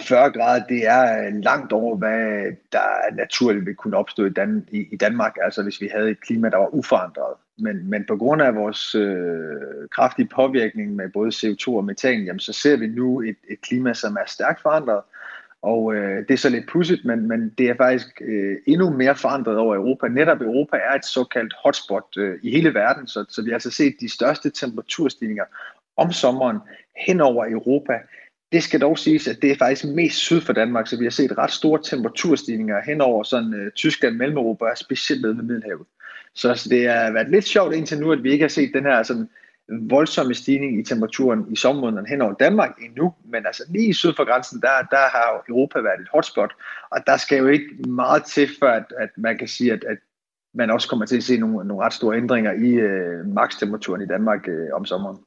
40 0.00 0.30
grader, 0.30 0.64
det 0.64 0.86
er 0.86 1.26
øh, 1.26 1.34
langt 1.42 1.72
over, 1.72 1.96
hvad 1.96 2.44
der 2.72 3.14
naturligt 3.14 3.66
vil 3.66 3.74
kunne 3.74 3.96
opstå 3.96 4.24
i, 4.24 4.30
Dan- 4.30 4.68
i, 4.70 4.88
i 4.92 4.96
Danmark, 4.96 5.36
altså 5.42 5.62
hvis 5.62 5.80
vi 5.80 5.88
havde 5.94 6.10
et 6.10 6.20
klima, 6.20 6.48
der 6.48 6.56
var 6.56 6.74
uforandret. 6.74 7.34
Men, 7.58 7.90
men 7.90 8.04
på 8.08 8.16
grund 8.16 8.42
af 8.42 8.54
vores 8.54 8.94
øh, 8.94 9.88
kraftige 9.90 10.28
påvirkning 10.34 10.94
med 10.94 11.08
både 11.08 11.28
CO2 11.28 11.68
og 11.68 11.84
metan, 11.84 12.24
jamen, 12.24 12.40
så 12.40 12.52
ser 12.52 12.76
vi 12.76 12.86
nu 12.86 13.20
et, 13.20 13.36
et 13.50 13.60
klima, 13.60 13.94
som 13.94 14.16
er 14.16 14.26
stærkt 14.26 14.62
forandret, 14.62 15.00
og 15.62 15.94
øh, 15.94 16.28
det 16.28 16.34
er 16.34 16.38
så 16.38 16.48
lidt 16.48 16.68
pudsigt, 16.68 17.04
men, 17.04 17.28
men 17.28 17.48
det 17.58 17.68
er 17.68 17.74
faktisk 17.76 18.22
øh, 18.24 18.56
endnu 18.66 18.90
mere 18.90 19.16
forandret 19.16 19.56
over 19.56 19.76
Europa. 19.76 20.08
Netop 20.08 20.40
Europa 20.40 20.76
er 20.76 20.94
et 20.94 21.04
såkaldt 21.04 21.54
hotspot 21.64 22.16
øh, 22.16 22.38
i 22.42 22.50
hele 22.50 22.74
verden, 22.74 23.06
så, 23.06 23.24
så 23.28 23.42
vi 23.42 23.50
har 23.50 23.54
altså 23.54 23.70
set 23.70 23.94
de 24.00 24.12
største 24.12 24.50
temperaturstigninger 24.50 25.44
om 25.96 26.12
sommeren 26.12 26.58
hen 27.06 27.20
over 27.20 27.46
Europa. 27.46 27.92
Det 28.52 28.62
skal 28.62 28.80
dog 28.80 28.98
siges, 28.98 29.28
at 29.28 29.42
det 29.42 29.50
er 29.50 29.56
faktisk 29.56 29.84
mest 29.84 30.16
syd 30.16 30.40
for 30.40 30.52
Danmark, 30.52 30.86
så 30.86 30.98
vi 30.98 31.04
har 31.04 31.10
set 31.10 31.38
ret 31.38 31.50
store 31.50 31.80
temperaturstigninger 31.82 32.82
hen 32.86 33.00
over 33.00 33.22
sådan, 33.22 33.54
øh, 33.54 33.72
Tyskland, 33.72 34.16
Mellemeuropa 34.16 34.64
og 34.64 34.78
specielt 34.78 35.26
ved 35.26 35.34
Middelhavet. 35.34 35.86
Så, 36.34 36.48
altså, 36.48 36.68
det 36.68 36.88
har 36.88 37.12
været 37.12 37.30
lidt 37.30 37.44
sjovt 37.44 37.74
indtil 37.74 38.00
nu, 38.00 38.12
at 38.12 38.22
vi 38.22 38.32
ikke 38.32 38.42
har 38.42 38.48
set 38.48 38.70
den 38.74 38.84
her 38.84 39.02
sådan, 39.02 39.28
voldsomme 39.68 40.34
stigning 40.34 40.80
i 40.80 40.84
temperaturen 40.84 41.52
i 41.52 41.56
sommermånederne 41.56 42.08
hen 42.08 42.22
over 42.22 42.32
Danmark 42.32 42.78
endnu, 42.82 43.14
men 43.24 43.46
altså 43.46 43.62
lige 43.68 43.94
syd 43.94 44.12
for 44.16 44.24
grænsen, 44.24 44.60
der, 44.60 44.68
der 44.90 44.96
har 44.96 45.44
Europa 45.48 45.80
været 45.80 46.00
et 46.00 46.08
hotspot, 46.12 46.52
og 46.90 47.06
der 47.06 47.16
skal 47.16 47.38
jo 47.38 47.46
ikke 47.46 47.66
meget 47.88 48.24
til, 48.24 48.48
før 48.60 48.72
at, 48.72 48.92
at 48.98 49.10
man 49.16 49.38
kan 49.38 49.48
sige, 49.48 49.72
at, 49.72 49.84
at 49.84 49.98
man 50.54 50.70
også 50.70 50.88
kommer 50.88 51.06
til 51.06 51.16
at 51.16 51.22
se 51.22 51.38
nogle, 51.38 51.68
nogle 51.68 51.84
ret 51.84 51.92
store 51.92 52.16
ændringer 52.16 52.52
i 52.52 52.70
øh, 52.70 53.26
makstemperaturen 53.26 54.02
i 54.02 54.06
Danmark 54.06 54.48
øh, 54.48 54.68
om 54.72 54.84
sommeren. 54.84 55.18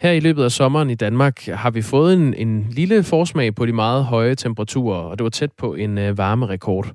Her 0.00 0.10
i 0.10 0.20
løbet 0.20 0.44
af 0.44 0.50
sommeren 0.50 0.90
i 0.90 0.94
Danmark 0.94 1.46
har 1.46 1.70
vi 1.70 1.82
fået 1.82 2.14
en, 2.14 2.34
en 2.34 2.66
lille 2.70 3.02
forsmag 3.02 3.54
på 3.54 3.66
de 3.66 3.72
meget 3.72 4.04
høje 4.04 4.34
temperaturer, 4.34 4.98
og 4.98 5.18
det 5.18 5.24
var 5.24 5.30
tæt 5.30 5.52
på 5.52 5.74
en 5.74 5.98
øh, 5.98 6.18
varmerekord. 6.18 6.86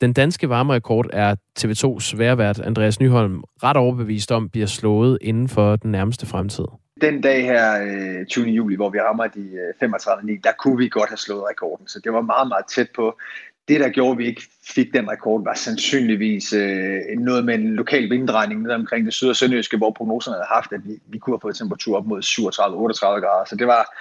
Den 0.00 0.12
danske 0.12 0.48
varmerekord 0.48 1.06
er 1.12 1.34
TV2's 1.58 2.16
værvært 2.16 2.60
Andreas 2.60 3.00
Nyholm 3.00 3.42
ret 3.62 3.76
overbevist 3.76 4.32
om 4.32 4.48
bliver 4.48 4.66
slået 4.66 5.18
inden 5.20 5.48
for 5.48 5.76
den 5.76 5.92
nærmeste 5.92 6.26
fremtid. 6.26 6.64
Den 7.00 7.20
dag 7.20 7.42
her, 7.42 7.82
øh, 8.20 8.26
20. 8.26 8.46
Juli, 8.46 8.76
hvor 8.76 8.90
vi 8.90 8.98
rammer 9.00 9.26
de 9.26 9.50
35.9, 9.82 10.30
øh, 10.30 10.38
der 10.44 10.52
kunne 10.58 10.78
vi 10.78 10.88
godt 10.88 11.08
have 11.08 11.16
slået 11.16 11.44
rekorden. 11.50 11.88
Så 11.88 12.00
det 12.04 12.12
var 12.12 12.20
meget, 12.20 12.48
meget 12.48 12.64
tæt 12.74 12.88
på. 12.96 13.18
Det, 13.68 13.80
der 13.80 13.88
gjorde, 13.88 14.12
at 14.12 14.18
vi 14.18 14.26
ikke 14.26 14.42
fik 14.66 14.92
den 14.94 15.10
rekord, 15.10 15.44
var 15.44 15.54
sandsynligvis 15.54 16.52
øh, 16.52 17.00
noget 17.18 17.44
med 17.44 17.54
en 17.54 17.74
lokal 17.74 18.10
vinddrejning 18.10 18.62
ned 18.62 18.70
omkring 18.70 19.04
det 19.04 19.14
syd- 19.14 19.28
og 19.28 19.36
sønderjyske, 19.36 19.76
hvor 19.76 19.90
prognoserne 19.90 20.34
havde 20.34 20.46
haft, 20.54 20.72
at 20.72 20.80
vi, 20.84 20.98
vi 21.06 21.18
kunne 21.18 21.34
have 21.34 21.40
fået 21.40 21.56
temperatur 21.56 21.96
op 21.96 22.06
mod 22.06 22.22
37-38 22.22 23.20
grader. 23.20 23.44
Så 23.44 23.56
det 23.56 23.66
var, 23.66 23.96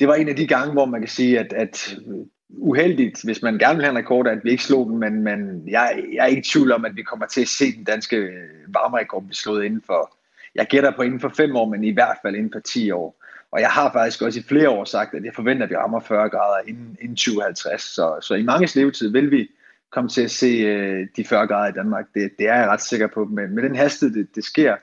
det 0.00 0.08
var 0.08 0.14
en 0.14 0.28
af 0.28 0.36
de 0.36 0.46
gange, 0.46 0.72
hvor 0.72 0.84
man 0.84 1.00
kan 1.00 1.08
sige, 1.08 1.38
at, 1.38 1.52
at 1.52 1.96
øh, 2.06 2.14
uheldigt, 2.48 3.24
hvis 3.24 3.42
man 3.42 3.58
gerne 3.58 3.76
vil 3.76 3.84
have 3.84 3.90
en 3.90 4.04
rekord, 4.04 4.28
at 4.28 4.44
vi 4.44 4.50
ikke 4.50 4.64
slog 4.64 4.86
den, 4.86 4.98
men, 4.98 5.22
men 5.22 5.68
jeg, 5.68 6.04
jeg 6.12 6.22
er 6.22 6.26
ikke 6.26 6.40
i 6.40 6.50
tvivl 6.52 6.72
om, 6.72 6.84
at 6.84 6.96
vi 6.96 7.02
kommer 7.02 7.26
til 7.26 7.40
at 7.40 7.48
se 7.48 7.72
den 7.76 7.84
danske 7.84 8.28
varmerekord 8.68 9.22
blive 9.22 9.34
slået 9.34 9.64
inden 9.64 9.82
for, 9.86 10.16
jeg 10.54 10.66
gætter 10.66 10.90
på 10.90 11.02
inden 11.02 11.20
for 11.20 11.28
fem 11.28 11.56
år, 11.56 11.68
men 11.68 11.84
i 11.84 11.90
hvert 11.90 12.16
fald 12.22 12.36
inden 12.36 12.52
for 12.52 12.60
10 12.60 12.90
år. 12.90 13.21
Og 13.52 13.60
jeg 13.60 13.70
har 13.70 13.92
faktisk 13.92 14.22
også 14.22 14.40
i 14.40 14.42
flere 14.42 14.70
år 14.70 14.84
sagt, 14.84 15.14
at 15.14 15.24
jeg 15.24 15.32
forventer, 15.34 15.64
at 15.64 15.70
vi 15.70 15.76
rammer 15.76 16.00
40 16.00 16.28
grader 16.28 16.68
inden, 16.68 16.96
inden 17.00 17.16
2050. 17.16 17.82
Så, 17.82 18.18
så 18.20 18.34
i 18.34 18.42
mange 18.42 18.68
levetid 18.74 19.08
vil 19.12 19.30
vi 19.30 19.48
komme 19.92 20.10
til 20.10 20.22
at 20.22 20.30
se 20.30 20.46
øh, 20.46 21.06
de 21.16 21.24
40 21.24 21.46
grader 21.46 21.68
i 21.68 21.72
Danmark. 21.72 22.04
Det, 22.14 22.30
det 22.38 22.48
er 22.48 22.54
jeg 22.54 22.68
ret 22.68 22.82
sikker 22.82 23.06
på. 23.06 23.24
Men 23.24 23.54
med 23.54 23.62
den 23.62 23.76
hastighed, 23.76 24.16
det, 24.16 24.34
det 24.34 24.44
sker, 24.44 24.76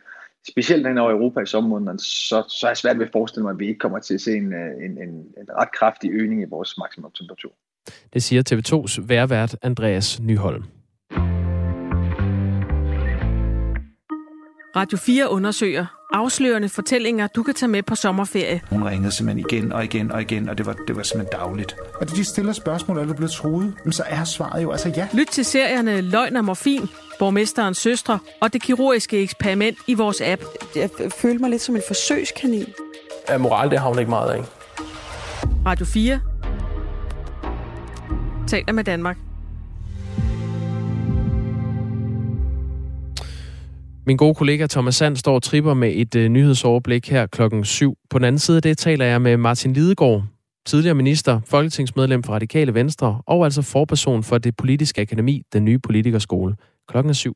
specielt 0.50 0.88
hen 0.88 0.98
over 0.98 1.12
Europa 1.12 1.40
i 1.40 1.46
sommermåneden, 1.46 2.00
så, 2.00 2.44
så 2.50 2.68
er 2.68 2.70
jeg 2.70 2.78
svært 2.78 3.00
ved 3.00 3.06
at 3.06 3.12
forestille 3.12 3.44
mig, 3.44 3.52
at 3.52 3.60
vi 3.60 3.68
ikke 3.68 3.80
kommer 3.80 4.00
til 4.00 4.14
at 4.14 4.22
se 4.22 4.38
en, 4.38 4.54
øh, 4.54 4.86
en, 4.86 4.92
en, 4.92 5.10
en 5.10 5.48
ret 5.58 5.72
kraftig 5.72 6.12
øgning 6.12 6.42
i 6.42 6.46
vores 6.50 6.78
maksimum 6.78 7.12
temperatur. 7.12 7.52
Det 8.14 8.24
siger 8.24 8.44
TV2's 8.52 9.08
værvært 9.08 9.56
Andreas 9.62 10.20
Nyholm. 10.20 10.64
Radio 14.76 14.98
4 14.98 15.30
undersøger 15.30 15.99
afslørende 16.14 16.70
fortællinger, 16.70 17.28
du 17.28 17.44
kan 17.44 17.54
tage 17.54 17.70
med 17.70 17.84
på 17.84 17.96
sommerferie. 17.96 18.62
Hun 18.70 18.84
ringede 18.84 19.12
simpelthen 19.12 19.46
igen 19.50 19.72
og 19.72 19.84
igen 19.84 20.12
og 20.12 20.22
igen, 20.22 20.50
og 20.50 20.58
det 20.58 20.66
var, 20.66 20.76
det 20.88 20.96
var 20.96 21.04
simpelthen 21.04 21.40
dagligt. 21.40 21.76
Og 22.02 22.10
de 22.10 22.24
stiller 22.24 22.54
spørgsmål, 22.54 22.98
er 22.98 23.06
du 23.06 23.14
blevet 23.14 23.32
troet, 23.32 23.74
så 23.92 24.04
er 24.08 24.24
svaret 24.24 24.64
jo 24.64 24.72
altså 24.72 24.90
ja. 24.96 25.08
Lyt 25.14 25.28
til 25.28 25.46
serierne 25.46 26.02
Løgn 26.02 26.36
og 26.36 26.46
Morfin, 26.46 26.90
Borgmesterens 27.20 27.78
Søstre 27.78 28.20
og 28.42 28.54
Det 28.54 28.62
Kirurgiske 28.62 29.22
Eksperiment 29.22 29.78
i 29.88 29.94
vores 29.94 30.22
app. 30.22 30.44
Jeg 30.76 30.90
følte 31.18 31.40
mig 31.40 31.50
lidt 31.50 31.62
som 31.62 31.76
en 31.76 31.82
forsøgskanin. 31.88 32.66
Ja, 33.30 33.38
moral, 33.38 33.70
det 33.70 33.80
har 33.80 33.90
hun 33.90 34.00
ikke 34.00 34.10
meget 34.10 34.32
af. 34.32 34.44
Radio 35.66 35.86
4 35.86 36.22
taler 38.48 38.74
med 38.74 38.84
Danmark. 38.84 39.18
Min 44.10 44.18
gode 44.18 44.36
kollega 44.36 44.68
Thomas 44.68 44.96
Sand 44.96 45.16
står 45.16 45.36
og 45.36 45.44
tripper 45.44 45.74
med 45.74 45.94
et 45.96 46.16
uh, 46.16 46.22
nyhedsoverblik 46.22 47.10
her 47.10 47.28
klokken 47.28 47.66
7. 47.66 47.98
På 48.10 48.20
den 48.20 48.26
anden 48.26 48.40
side 48.40 48.56
af 48.58 48.62
det 48.62 48.78
taler 48.78 49.06
jeg 49.06 49.22
med 49.22 49.38
Martin 49.38 49.74
Lidegaard, 49.74 50.24
tidligere 50.66 50.96
minister, 50.96 51.40
folketingsmedlem 51.46 52.24
for 52.24 52.34
Radikale 52.34 52.74
Venstre 52.74 53.22
og 53.28 53.46
altså 53.46 53.62
forperson 53.62 54.24
for 54.24 54.38
det 54.38 54.56
politiske 54.58 55.02
akademi, 55.02 55.42
den 55.54 55.66
nye 55.66 55.80
politikerskole. 55.80 56.56
Klokken 56.88 57.10
er 57.10 57.14
7. 57.14 57.34